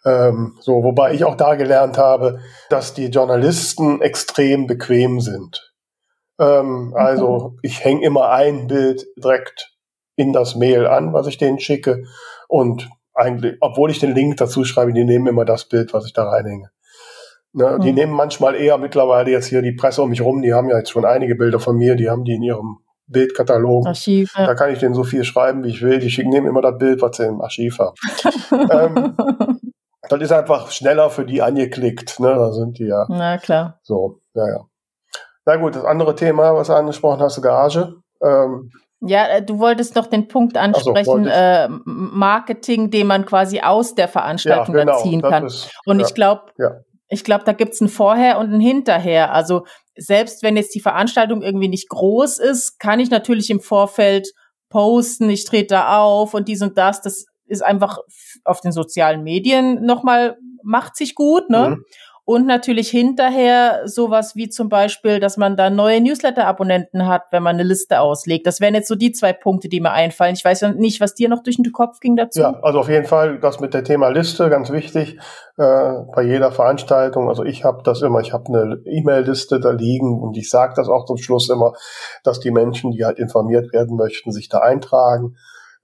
[0.06, 5.74] Ähm, so, wobei ich auch da gelernt habe, dass die Journalisten extrem bequem sind.
[6.40, 9.74] Ähm, also ich hänge immer ein Bild direkt
[10.16, 12.04] in das Mail an, was ich denen schicke.
[12.48, 16.14] Und eigentlich, obwohl ich den Link dazu schreibe, die nehmen immer das Bild, was ich
[16.14, 16.70] da reinhänge.
[17.54, 17.82] Ne, mhm.
[17.82, 20.78] Die nehmen manchmal eher mittlerweile jetzt hier die Presse um mich rum, die haben ja
[20.78, 23.86] jetzt schon einige Bilder von mir, die haben die in ihrem Bildkatalog.
[23.86, 24.48] Archiv, ja.
[24.48, 26.00] Da kann ich denen so viel schreiben, wie ich will.
[26.00, 27.96] Die schicken nehmen immer das Bild, was sie im Archiv haben.
[28.72, 29.16] ähm,
[30.10, 32.20] das ist einfach schneller für die angeklickt.
[32.20, 32.34] Ne?
[32.34, 33.06] Da sind die ja.
[33.10, 33.80] Na klar.
[33.84, 34.66] So, ja, ja.
[35.46, 37.96] Na gut, das andere Thema, was du angesprochen hast, Gage.
[38.24, 43.62] Ähm, ja, äh, du wolltest noch den Punkt ansprechen, so, äh, Marketing, den man quasi
[43.62, 45.46] aus der Veranstaltung ja, genau, ziehen kann.
[45.46, 46.72] Ist, Und ja, ich glaube, ja.
[47.10, 49.34] ich glaube, da gibt's ein Vorher und ein Hinterher.
[49.34, 49.66] Also
[49.98, 54.34] selbst wenn jetzt die Veranstaltung irgendwie nicht groß ist, kann ich natürlich im Vorfeld
[54.70, 57.02] posten, ich trete da auf und dies und das.
[57.02, 58.00] Das ist einfach
[58.44, 61.70] auf den sozialen Medien nochmal, macht sich gut, ne?
[61.70, 61.86] Mhm.
[62.28, 67.56] Und natürlich hinterher sowas wie zum Beispiel, dass man da neue Newsletter-Abonnenten hat, wenn man
[67.56, 68.48] eine Liste auslegt.
[68.48, 70.34] Das wären jetzt so die zwei Punkte, die mir einfallen.
[70.34, 72.40] Ich weiß nicht, was dir noch durch den Kopf ging dazu.
[72.40, 75.20] Ja, also auf jeden Fall das mit der Thema Liste, ganz wichtig,
[75.58, 77.30] äh, bei jeder Veranstaltung.
[77.30, 80.90] Also ich habe das immer, ich habe eine E-Mail-Liste da liegen und ich sage das
[80.90, 81.74] auch zum Schluss immer,
[82.24, 85.36] dass die Menschen, die halt informiert werden möchten, sich da eintragen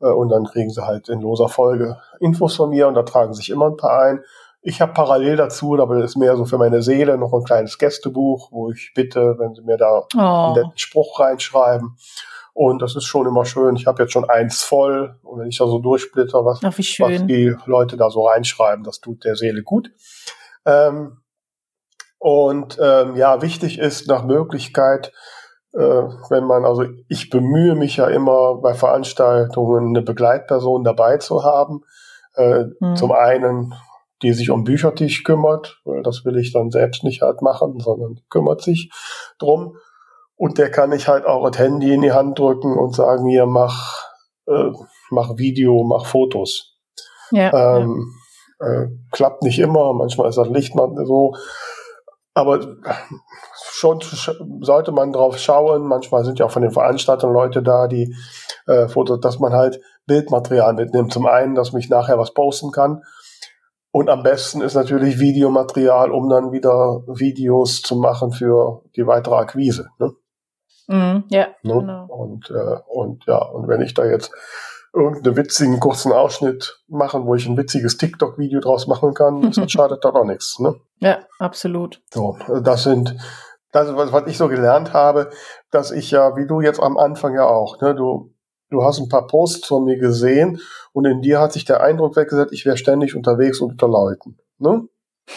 [0.01, 3.33] äh, und dann kriegen sie halt in loser Folge Infos von mir und da tragen
[3.33, 4.23] sich immer ein paar ein.
[4.63, 7.77] Ich habe parallel dazu, aber das ist mehr so für meine Seele, noch ein kleines
[7.79, 10.19] Gästebuch, wo ich bitte, wenn Sie mir da oh.
[10.19, 11.97] einen netten Spruch reinschreiben.
[12.53, 13.75] Und das ist schon immer schön.
[13.75, 15.15] Ich habe jetzt schon eins voll.
[15.23, 18.99] Und wenn ich da so durchsplitter, was, Ach, was die Leute da so reinschreiben, das
[18.99, 19.91] tut der Seele gut.
[20.65, 21.21] Ähm,
[22.19, 25.11] und ähm, ja, wichtig ist nach Möglichkeit,
[25.73, 31.43] äh, wenn man, also ich bemühe mich ja immer bei Veranstaltungen eine Begleitperson dabei zu
[31.43, 31.81] haben.
[32.35, 32.95] Äh, hm.
[32.95, 33.73] Zum einen
[34.21, 38.19] die sich um Büchertisch kümmert, weil das will ich dann selbst nicht halt machen, sondern
[38.29, 38.91] kümmert sich
[39.39, 39.77] drum.
[40.35, 43.45] Und der kann ich halt auch das Handy in die Hand drücken und sagen, hier
[43.45, 44.05] mach,
[44.47, 44.71] äh,
[45.09, 46.77] mach Video, mach Fotos.
[47.31, 48.13] Ja, ähm,
[48.59, 48.67] ja.
[48.67, 51.33] Äh, klappt nicht immer, manchmal ist das Licht mal so,
[52.33, 52.59] aber
[53.55, 53.99] schon
[54.61, 55.87] sollte man drauf schauen.
[55.87, 58.15] Manchmal sind ja auch von den Veranstaltern Leute da, die
[58.67, 61.11] äh, Fotos, dass man halt Bildmaterial mitnimmt.
[61.11, 63.01] Zum einen, dass mich nachher was posten kann
[63.91, 69.35] und am besten ist natürlich Videomaterial, um dann wieder Videos zu machen für die weitere
[69.35, 69.89] Akquise.
[69.99, 70.13] Ne?
[70.87, 71.73] Mm, ja, ne?
[71.73, 72.05] genau.
[72.05, 74.31] Und, äh, und ja, und wenn ich da jetzt
[74.93, 80.03] irgendeinen witzigen kurzen Ausschnitt machen, wo ich ein witziges TikTok-Video draus machen kann, das schadet
[80.03, 80.59] da doch nichts.
[80.59, 80.75] Ne?
[80.99, 82.01] Ja, absolut.
[82.13, 83.17] So, das sind
[83.71, 85.29] das, ist was, was ich so gelernt habe,
[85.71, 88.30] dass ich ja, wie du jetzt am Anfang ja auch, ne, du
[88.71, 90.59] du hast ein paar Posts von mir gesehen
[90.93, 94.37] und in dir hat sich der Eindruck weggesetzt, ich wäre ständig unterwegs und unter Leuten.
[94.57, 94.87] Ne?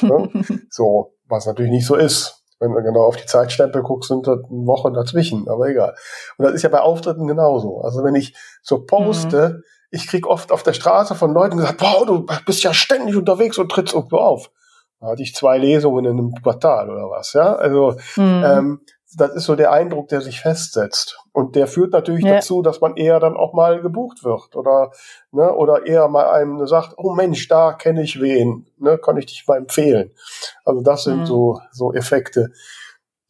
[0.01, 0.30] ne?
[0.70, 2.41] so, was natürlich nicht so ist.
[2.61, 5.95] Wenn du genau auf die Zeitstempel guckst, sind da Wochen dazwischen, aber egal.
[6.39, 7.80] Und das ist ja bei Auftritten genauso.
[7.80, 9.62] Also wenn ich so poste, mhm.
[9.91, 13.59] ich krieg oft auf der Straße von Leuten gesagt, wow, du bist ja ständig unterwegs
[13.59, 14.51] und trittst irgendwo auf.
[15.01, 17.55] Da hatte ich zwei Lesungen in einem Quartal oder was, ja.
[17.57, 18.45] Also mhm.
[18.47, 18.80] ähm,
[19.17, 21.19] das ist so der Eindruck, der sich festsetzt.
[21.33, 22.35] Und der führt natürlich ja.
[22.35, 24.93] dazu, dass man eher dann auch mal gebucht wird oder,
[25.33, 29.27] ne, oder eher mal einem sagt, oh Mensch, da kenne ich wen, ne, kann ich
[29.27, 30.12] dich mal empfehlen.
[30.65, 31.27] Also das sind mhm.
[31.27, 32.53] so, so Effekte,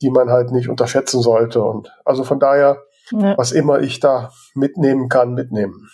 [0.03, 1.62] die man halt nicht unterschätzen sollte.
[1.62, 3.37] Und also von daher, ja.
[3.37, 5.89] was immer ich da mitnehmen kann, mitnehmen.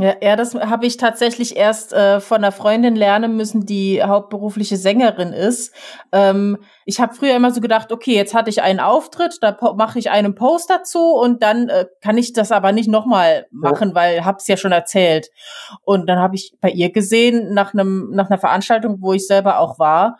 [0.00, 4.78] Ja, ja, das habe ich tatsächlich erst äh, von einer Freundin lernen müssen, die hauptberufliche
[4.78, 5.74] Sängerin ist.
[6.10, 9.98] Ähm, ich habe früher immer so gedacht, okay, jetzt hatte ich einen Auftritt, da mache
[9.98, 14.24] ich einen Post dazu und dann äh, kann ich das aber nicht nochmal machen, weil
[14.24, 15.28] hab's ja schon erzählt.
[15.82, 19.58] Und dann habe ich bei ihr gesehen, nach einem nach einer Veranstaltung, wo ich selber
[19.58, 20.16] auch war,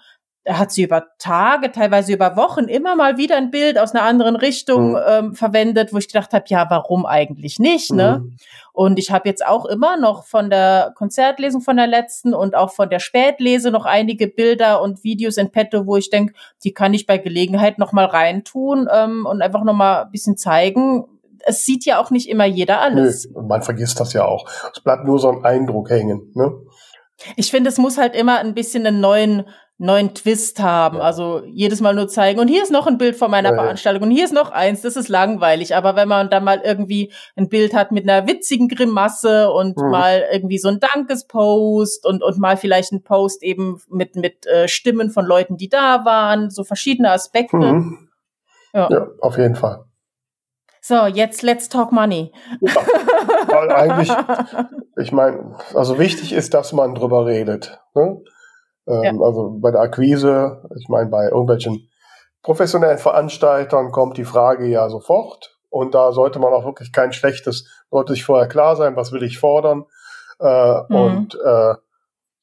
[0.48, 4.36] hat sie über Tage, teilweise über Wochen immer mal wieder ein Bild aus einer anderen
[4.36, 4.98] Richtung mhm.
[5.06, 8.22] ähm, verwendet, wo ich gedacht habe, ja, warum eigentlich nicht, ne?
[8.22, 8.36] Mhm.
[8.72, 12.72] Und ich habe jetzt auch immer noch von der Konzertlesung von der letzten und auch
[12.72, 16.32] von der Spätlese noch einige Bilder und Videos in petto, wo ich denke,
[16.64, 20.36] die kann ich bei Gelegenheit noch mal reintun ähm, und einfach noch mal ein bisschen
[20.36, 21.04] zeigen,
[21.44, 23.28] es sieht ja auch nicht immer jeder alles.
[23.30, 24.46] Nö, man vergisst das ja auch.
[24.72, 26.30] Es bleibt nur so ein Eindruck hängen.
[26.34, 26.52] Ne?
[27.36, 29.46] Ich finde, es muss halt immer ein bisschen einen neuen
[29.80, 30.98] neuen Twist haben.
[30.98, 31.04] Ja.
[31.04, 34.04] Also jedes Mal nur zeigen, und hier ist noch ein Bild von meiner ja, Veranstaltung
[34.04, 35.74] und hier ist noch eins, das ist langweilig.
[35.74, 39.90] Aber wenn man dann mal irgendwie ein Bild hat mit einer witzigen Grimasse und mhm.
[39.90, 44.68] mal irgendwie so ein Dankespost und, und mal vielleicht ein Post eben mit, mit äh,
[44.68, 47.56] Stimmen von Leuten, die da waren, so verschiedene Aspekte.
[47.56, 48.10] Mhm.
[48.74, 48.88] Ja.
[48.90, 49.84] ja, auf jeden Fall.
[50.82, 52.32] So, jetzt let's talk money.
[52.60, 52.74] Ja,
[53.48, 54.12] weil eigentlich,
[54.96, 57.80] ich meine, also wichtig ist, dass man drüber redet.
[57.94, 58.22] Ne?
[58.86, 59.12] Ähm, ja.
[59.24, 61.88] Also bei der Akquise, ich meine, bei irgendwelchen
[62.42, 65.56] professionellen Veranstaltern kommt die Frage ja sofort.
[65.68, 69.22] Und da sollte man auch wirklich kein schlechtes, sollte sich vorher klar sein, was will
[69.22, 69.84] ich fordern.
[70.40, 70.96] Äh, mhm.
[70.96, 71.74] Und, äh,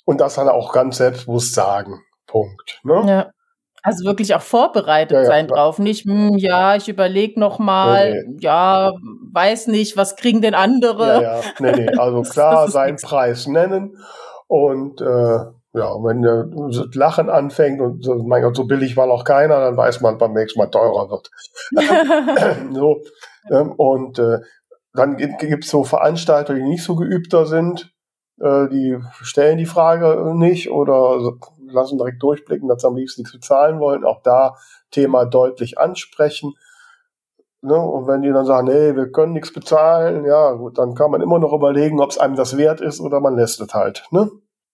[0.05, 2.01] und das dann auch ganz selbstbewusst sagen.
[2.25, 2.79] Punkt.
[2.83, 3.03] Ne?
[3.07, 3.31] Ja.
[3.83, 5.79] Also wirklich auch vorbereitet ja, ja, sein drauf.
[5.79, 8.37] Nicht, hm, ja, ich überlege noch mal, nee, nee.
[8.41, 8.91] ja,
[9.31, 11.21] weiß nicht, was kriegen denn andere?
[11.21, 11.97] Ja, ja, nee, nee.
[11.97, 13.97] Also klar, seinen Preis nennen
[14.47, 15.39] und äh,
[15.77, 19.59] ja, und wenn äh, Lachen anfängt und so, mein Gott, so billig war noch keiner,
[19.59, 21.31] dann weiß man beim nächsten Mal teurer wird.
[22.73, 23.01] so,
[23.51, 24.39] ähm, und äh,
[24.93, 27.93] dann gibt es so Veranstalter, die nicht so geübter sind,
[28.39, 31.33] äh, die stellen die Frage nicht oder
[31.67, 34.05] lassen direkt durchblicken, dass sie am liebsten nichts bezahlen wollen.
[34.05, 34.55] Auch da
[34.91, 36.53] Thema deutlich ansprechen.
[37.61, 37.75] Ne?
[37.75, 41.21] Und wenn die dann sagen, nee, wir können nichts bezahlen, ja gut, dann kann man
[41.21, 44.05] immer noch überlegen, ob es einem das wert ist oder man lässt es halt.
[44.11, 44.29] Ne?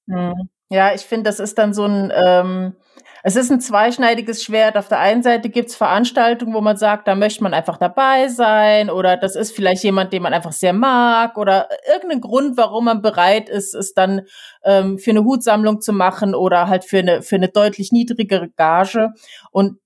[0.05, 0.49] Mhm.
[0.73, 2.73] Ja, ich finde, das ist dann so ein, ähm,
[3.21, 4.75] es ist ein zweischneidiges Schwert.
[4.75, 8.89] Auf der einen Seite gibt's Veranstaltungen, wo man sagt, da möchte man einfach dabei sein
[8.89, 13.03] oder das ist vielleicht jemand, den man einfach sehr mag oder irgendein Grund, warum man
[13.03, 14.21] bereit ist, es dann
[14.63, 19.09] ähm, für eine Hutsammlung zu machen oder halt für eine, für eine deutlich niedrigere Gage.
[19.51, 19.77] Und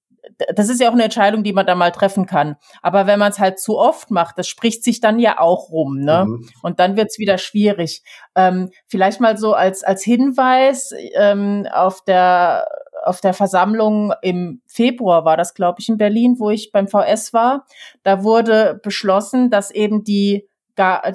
[0.56, 2.56] das ist ja auch eine Entscheidung, die man da mal treffen kann.
[2.82, 6.00] Aber wenn man es halt zu oft macht, das spricht sich dann ja auch rum,
[6.00, 6.26] ne?
[6.28, 6.50] Mhm.
[6.62, 8.04] Und dann wird's wieder schwierig.
[8.36, 12.68] Ähm, vielleicht mal so als als Hinweis ähm, auf der
[13.06, 17.32] auf der Versammlung im Februar war das, glaube ich, in Berlin, wo ich beim VS
[17.34, 17.66] war.
[18.04, 20.48] Da wurde beschlossen, dass eben die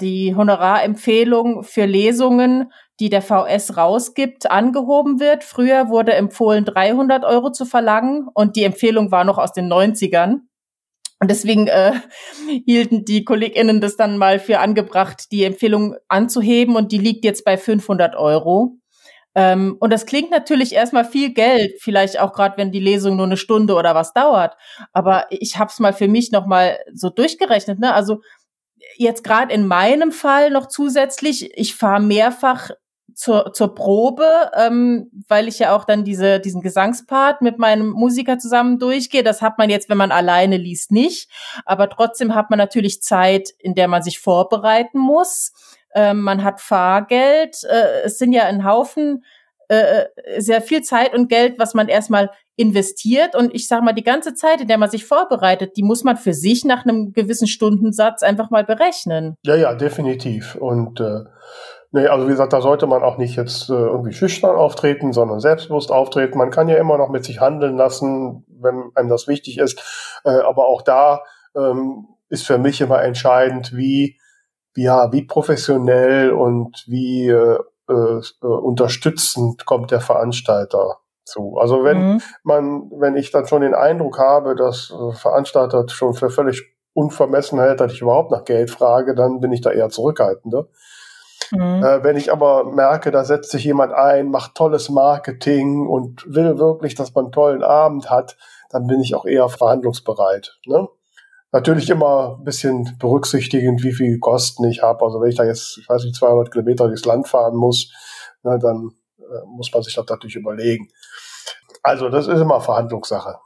[0.01, 5.45] die Honorarempfehlung für Lesungen die der VS rausgibt, angehoben wird.
[5.45, 10.41] Früher wurde empfohlen, 300 Euro zu verlangen und die Empfehlung war noch aus den 90ern.
[11.21, 11.93] Und deswegen äh,
[12.67, 17.45] hielten die KollegInnen das dann mal für angebracht, die Empfehlung anzuheben und die liegt jetzt
[17.45, 18.79] bei 500 Euro.
[19.35, 23.27] Ähm, und das klingt natürlich erstmal viel Geld, vielleicht auch gerade, wenn die Lesung nur
[23.27, 24.57] eine Stunde oder was dauert.
[24.93, 27.79] Aber ich habe es mal für mich noch mal so durchgerechnet.
[27.79, 27.95] Ne?
[27.95, 28.21] Also
[28.97, 32.71] jetzt gerade in meinem Fall noch zusätzlich, ich fahre mehrfach
[33.23, 38.39] zur, zur Probe, ähm, weil ich ja auch dann diese, diesen Gesangspart mit meinem Musiker
[38.39, 39.23] zusammen durchgehe.
[39.23, 41.31] Das hat man jetzt, wenn man alleine liest, nicht.
[41.65, 45.53] Aber trotzdem hat man natürlich Zeit, in der man sich vorbereiten muss.
[45.95, 47.63] Ähm, man hat Fahrgeld.
[47.63, 49.23] Äh, es sind ja ein Haufen
[49.69, 50.07] äh,
[50.39, 53.37] sehr viel Zeit und Geld, was man erstmal investiert.
[53.37, 56.17] Und ich sage mal, die ganze Zeit, in der man sich vorbereitet, die muss man
[56.17, 59.37] für sich nach einem gewissen Stundensatz einfach mal berechnen.
[59.45, 60.57] Ja, ja, definitiv.
[60.57, 61.21] Und äh,
[61.95, 65.41] Nee, also wie gesagt, da sollte man auch nicht jetzt äh, irgendwie schüchtern auftreten, sondern
[65.41, 66.39] selbstbewusst auftreten.
[66.39, 70.21] Man kann ja immer noch mit sich handeln lassen, wenn einem das wichtig ist.
[70.25, 71.23] Äh, aber auch da
[71.55, 74.19] ähm, ist für mich immer entscheidend, wie,
[74.75, 81.59] ja, wie professionell und wie äh, äh, unterstützend kommt der Veranstalter zu.
[81.59, 82.23] Also wenn mhm.
[82.43, 87.61] man, wenn ich dann schon den Eindruck habe, dass äh, Veranstalter schon für völlig unvermessen
[87.61, 90.69] hält, dass ich überhaupt nach Geld frage, dann bin ich da eher zurückhaltender.
[91.53, 91.85] Mhm.
[91.85, 96.59] Äh, wenn ich aber merke, da setzt sich jemand ein, macht tolles Marketing und will
[96.59, 98.37] wirklich, dass man einen tollen Abend hat,
[98.71, 100.59] dann bin ich auch eher verhandlungsbereit.
[100.67, 100.89] Ne?
[101.53, 105.05] Natürlich immer ein bisschen berücksichtigend, wie viel Kosten ich habe.
[105.05, 107.93] Also wenn ich da jetzt, ich weiß nicht, 200 Kilometer durchs Land fahren muss,
[108.43, 110.89] ne, dann äh, muss man sich das natürlich überlegen.
[111.83, 113.37] Also das ist immer Verhandlungssache.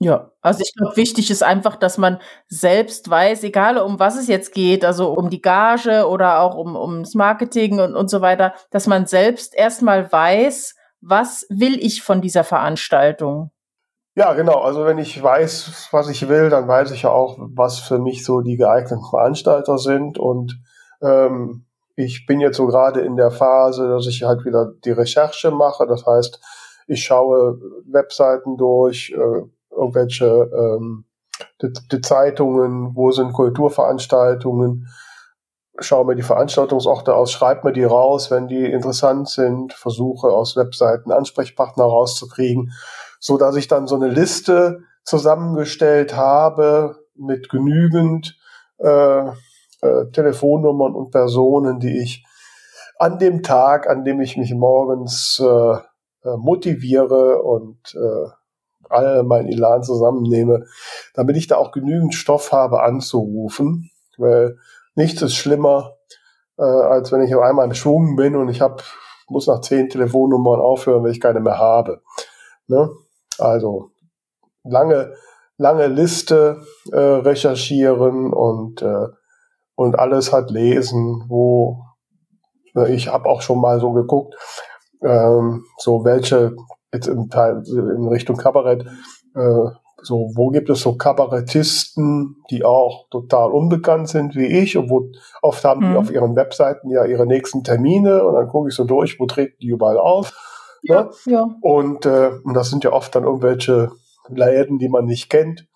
[0.00, 4.28] Ja, also ich glaube, wichtig ist einfach, dass man selbst weiß, egal um was es
[4.28, 8.54] jetzt geht, also um die Gage oder auch um ums Marketing und, und so weiter,
[8.70, 13.50] dass man selbst erstmal weiß, was will ich von dieser Veranstaltung.
[14.14, 14.60] Ja, genau.
[14.60, 18.24] Also wenn ich weiß, was ich will, dann weiß ich ja auch, was für mich
[18.24, 20.18] so die geeigneten Veranstalter sind.
[20.18, 20.60] Und
[21.02, 25.50] ähm, ich bin jetzt so gerade in der Phase, dass ich halt wieder die Recherche
[25.50, 25.86] mache.
[25.86, 26.40] Das heißt,
[26.88, 29.42] ich schaue Webseiten durch, äh,
[29.78, 31.04] irgendwelche ähm,
[31.62, 34.88] die, die Zeitungen, wo sind Kulturveranstaltungen,
[35.80, 40.56] schaue mir die Veranstaltungsorte aus, schreibe mir die raus, wenn die interessant sind, versuche aus
[40.56, 42.72] Webseiten Ansprechpartner rauszukriegen,
[43.20, 48.38] so dass ich dann so eine Liste zusammengestellt habe mit genügend
[48.78, 49.28] äh,
[49.80, 52.24] äh, Telefonnummern und Personen, die ich
[52.98, 55.74] an dem Tag, an dem ich mich morgens äh,
[56.24, 58.28] äh motiviere und äh,
[58.90, 60.66] all mein Elan zusammennehme,
[61.14, 64.58] damit ich da auch genügend Stoff habe anzurufen, weil
[64.94, 65.94] nichts ist schlimmer,
[66.58, 68.82] äh, als wenn ich auf einmal im Schwung bin und ich hab,
[69.28, 72.02] muss nach zehn Telefonnummern aufhören, wenn ich keine mehr habe.
[72.66, 72.90] Ne?
[73.38, 73.90] Also
[74.64, 75.14] lange,
[75.56, 76.62] lange Liste
[76.92, 79.06] äh, recherchieren und, äh,
[79.74, 81.84] und alles hat lesen, wo
[82.74, 84.34] ne, ich habe auch schon mal so geguckt,
[85.02, 86.56] ähm, so welche
[86.92, 88.86] jetzt im Teil in Richtung Kabarett,
[89.34, 89.70] äh,
[90.02, 95.10] so, wo gibt es so Kabarettisten, die auch total unbekannt sind wie ich und wo
[95.42, 95.90] oft haben mhm.
[95.90, 99.26] die auf ihren Webseiten ja ihre nächsten Termine und dann gucke ich so durch, wo
[99.26, 100.32] treten die überall auf.
[100.82, 101.10] Ja, ne?
[101.26, 101.48] ja.
[101.60, 103.90] Und, äh, und das sind ja oft dann irgendwelche
[104.28, 105.66] Läden, die man nicht kennt.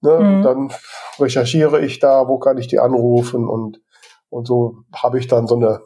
[0.00, 0.18] Ne?
[0.18, 0.42] Mhm.
[0.42, 0.72] Dann
[1.18, 3.82] recherchiere ich da, wo kann ich die anrufen und,
[4.30, 5.80] und so habe ich dann so eine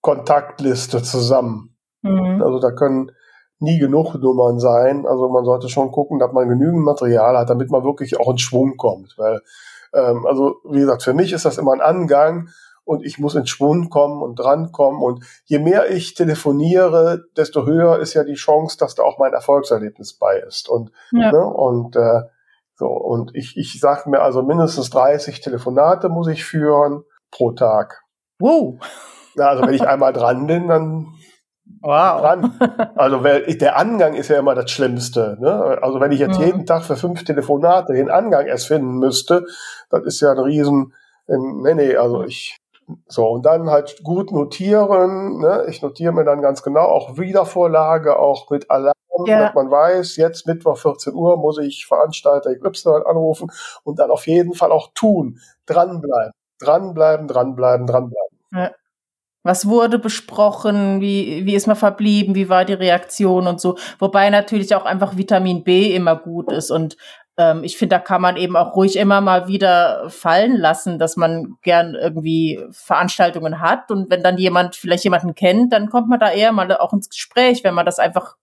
[0.00, 1.76] Kontaktliste zusammen.
[2.02, 2.42] Mhm.
[2.42, 3.12] Also da können
[3.60, 5.06] nie genug Nummern sein.
[5.06, 8.38] Also man sollte schon gucken, dass man genügend Material hat, damit man wirklich auch in
[8.38, 9.16] Schwung kommt.
[9.18, 9.40] Weil,
[9.94, 12.48] ähm, also wie gesagt, für mich ist das immer ein Angang
[12.84, 15.02] und ich muss in Schwung kommen und drankommen.
[15.02, 19.32] Und je mehr ich telefoniere, desto höher ist ja die Chance, dass da auch mein
[19.32, 20.68] Erfolgserlebnis bei ist.
[20.68, 21.30] Und, ja.
[21.30, 22.22] ne, und äh,
[22.74, 28.02] so, und ich, ich sage mir also mindestens 30 Telefonate muss ich führen pro Tag.
[28.38, 28.78] Wow.
[29.36, 31.06] Also wenn ich einmal dran bin, dann
[31.80, 32.20] Wow.
[32.20, 32.58] Dran.
[32.96, 35.38] Also der Angang ist ja immer das Schlimmste.
[35.40, 35.78] Ne?
[35.80, 36.44] Also wenn ich jetzt mhm.
[36.44, 39.46] jeden Tag für fünf Telefonate den Angang erst finden müsste,
[39.88, 40.92] das ist ja ein Riesen.
[41.26, 42.56] Nee, nee, also ich.
[43.06, 45.38] So, und dann halt gut notieren.
[45.38, 45.66] Ne?
[45.68, 48.94] Ich notiere mir dann ganz genau auch Wiedervorlage, auch mit Alarm,
[49.26, 49.46] ja.
[49.46, 53.50] dass man weiß, jetzt Mittwoch 14 Uhr muss ich Veranstalter XY anrufen
[53.84, 55.38] und dann auf jeden Fall auch tun.
[55.66, 58.38] Dranbleiben, dranbleiben, dranbleiben, dranbleiben.
[58.52, 58.70] Ja.
[59.50, 61.00] Was wurde besprochen?
[61.00, 62.36] Wie, wie ist man verblieben?
[62.36, 63.76] Wie war die Reaktion und so?
[63.98, 66.70] Wobei natürlich auch einfach Vitamin B immer gut ist.
[66.70, 66.96] Und
[67.36, 71.16] ähm, ich finde, da kann man eben auch ruhig immer mal wieder fallen lassen, dass
[71.16, 73.90] man gern irgendwie Veranstaltungen hat.
[73.90, 77.08] Und wenn dann jemand vielleicht jemanden kennt, dann kommt man da eher mal auch ins
[77.08, 78.36] Gespräch, wenn man das einfach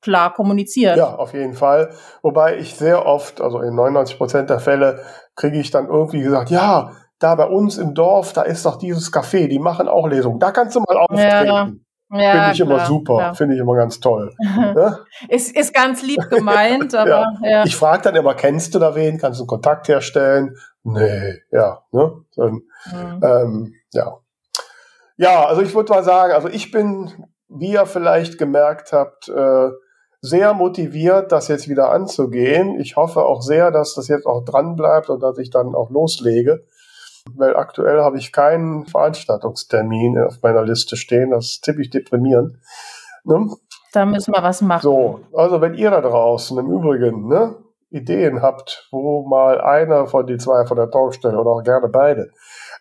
[0.00, 0.96] klar kommuniziert.
[0.96, 1.90] Ja, auf jeden Fall.
[2.22, 5.02] Wobei ich sehr oft, also in 99 Prozent der Fälle,
[5.36, 9.12] kriege ich dann irgendwie gesagt, ja, da bei uns im Dorf, da ist doch dieses
[9.12, 10.38] Café, die machen auch Lesungen.
[10.38, 11.46] Da kannst du mal auftreten.
[11.46, 11.70] Ja.
[12.10, 14.32] Ja, Finde ich klar, immer super, finde ich immer ganz toll.
[14.38, 15.00] ja?
[15.28, 17.32] ist, ist ganz lieb gemeint, aber ja.
[17.42, 17.64] ja.
[17.64, 19.18] Ich frage dann immer, kennst du da wen?
[19.18, 20.54] Kannst du einen Kontakt herstellen?
[20.84, 21.82] Nee, ja.
[21.90, 22.24] Ne?
[22.36, 23.20] Dann, mhm.
[23.22, 24.18] ähm, ja.
[25.16, 27.10] ja, also ich würde mal sagen, also ich bin,
[27.48, 29.70] wie ihr vielleicht gemerkt habt, äh,
[30.20, 32.78] sehr motiviert, das jetzt wieder anzugehen.
[32.78, 35.90] Ich hoffe auch sehr, dass das jetzt auch dran bleibt und dass ich dann auch
[35.90, 36.64] loslege
[37.32, 41.30] weil aktuell habe ich keinen Veranstaltungstermin auf meiner Liste stehen.
[41.30, 42.58] Das ist ziemlich deprimierend.
[43.24, 43.48] Ne?
[43.92, 44.82] Da müssen wir was machen.
[44.82, 47.56] So, also wenn ihr da draußen im Übrigen ne,
[47.90, 52.30] Ideen habt, wo mal einer von die zwei von der Talkstelle oder auch gerne beide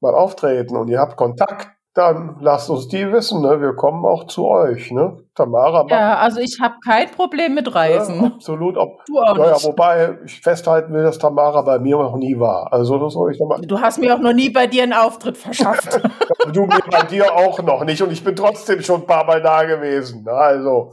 [0.01, 3.61] mal auftreten und ihr habt Kontakt dann lasst uns die wissen, ne?
[3.61, 5.19] Wir kommen auch zu euch, ne?
[5.35, 5.85] Tamara.
[5.89, 8.15] Ja, also ich habe kein Problem mit Reisen.
[8.19, 8.77] Ja, absolut.
[8.77, 12.73] Ob, du auch naja, wobei ich festhalten will, dass Tamara bei mir noch nie war.
[12.73, 13.61] Also das soll ich nochmal.
[13.61, 16.01] Du hast mir auch noch nie bei dir einen Auftritt verschafft.
[16.53, 19.41] du mir bei dir auch noch nicht und ich bin trotzdem schon ein paar Mal
[19.43, 20.23] da gewesen.
[20.23, 20.31] Ne?
[20.31, 20.91] Also.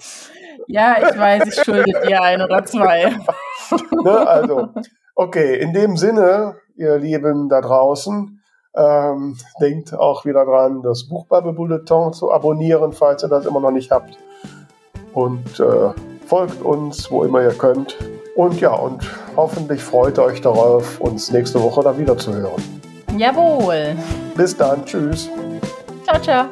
[0.67, 3.17] Ja, ich weiß, ich schulde dir ein oder zwei.
[4.05, 4.29] ne?
[4.29, 4.69] Also,
[5.15, 8.40] okay, in dem Sinne, ihr Lieben da draußen,
[8.75, 13.71] ähm, denkt auch wieder dran, das Buchbubble Bulletin zu abonnieren, falls ihr das immer noch
[13.71, 14.17] nicht habt.
[15.13, 15.91] Und äh,
[16.27, 17.97] folgt uns, wo immer ihr könnt.
[18.37, 19.03] Und ja, und
[19.37, 22.63] hoffentlich freut ihr euch darauf, uns nächste Woche dann wieder zu hören.
[23.17, 23.97] Jawohl.
[24.37, 24.85] Bis dann.
[24.85, 25.29] Tschüss.
[26.05, 26.47] Ciao, ciao.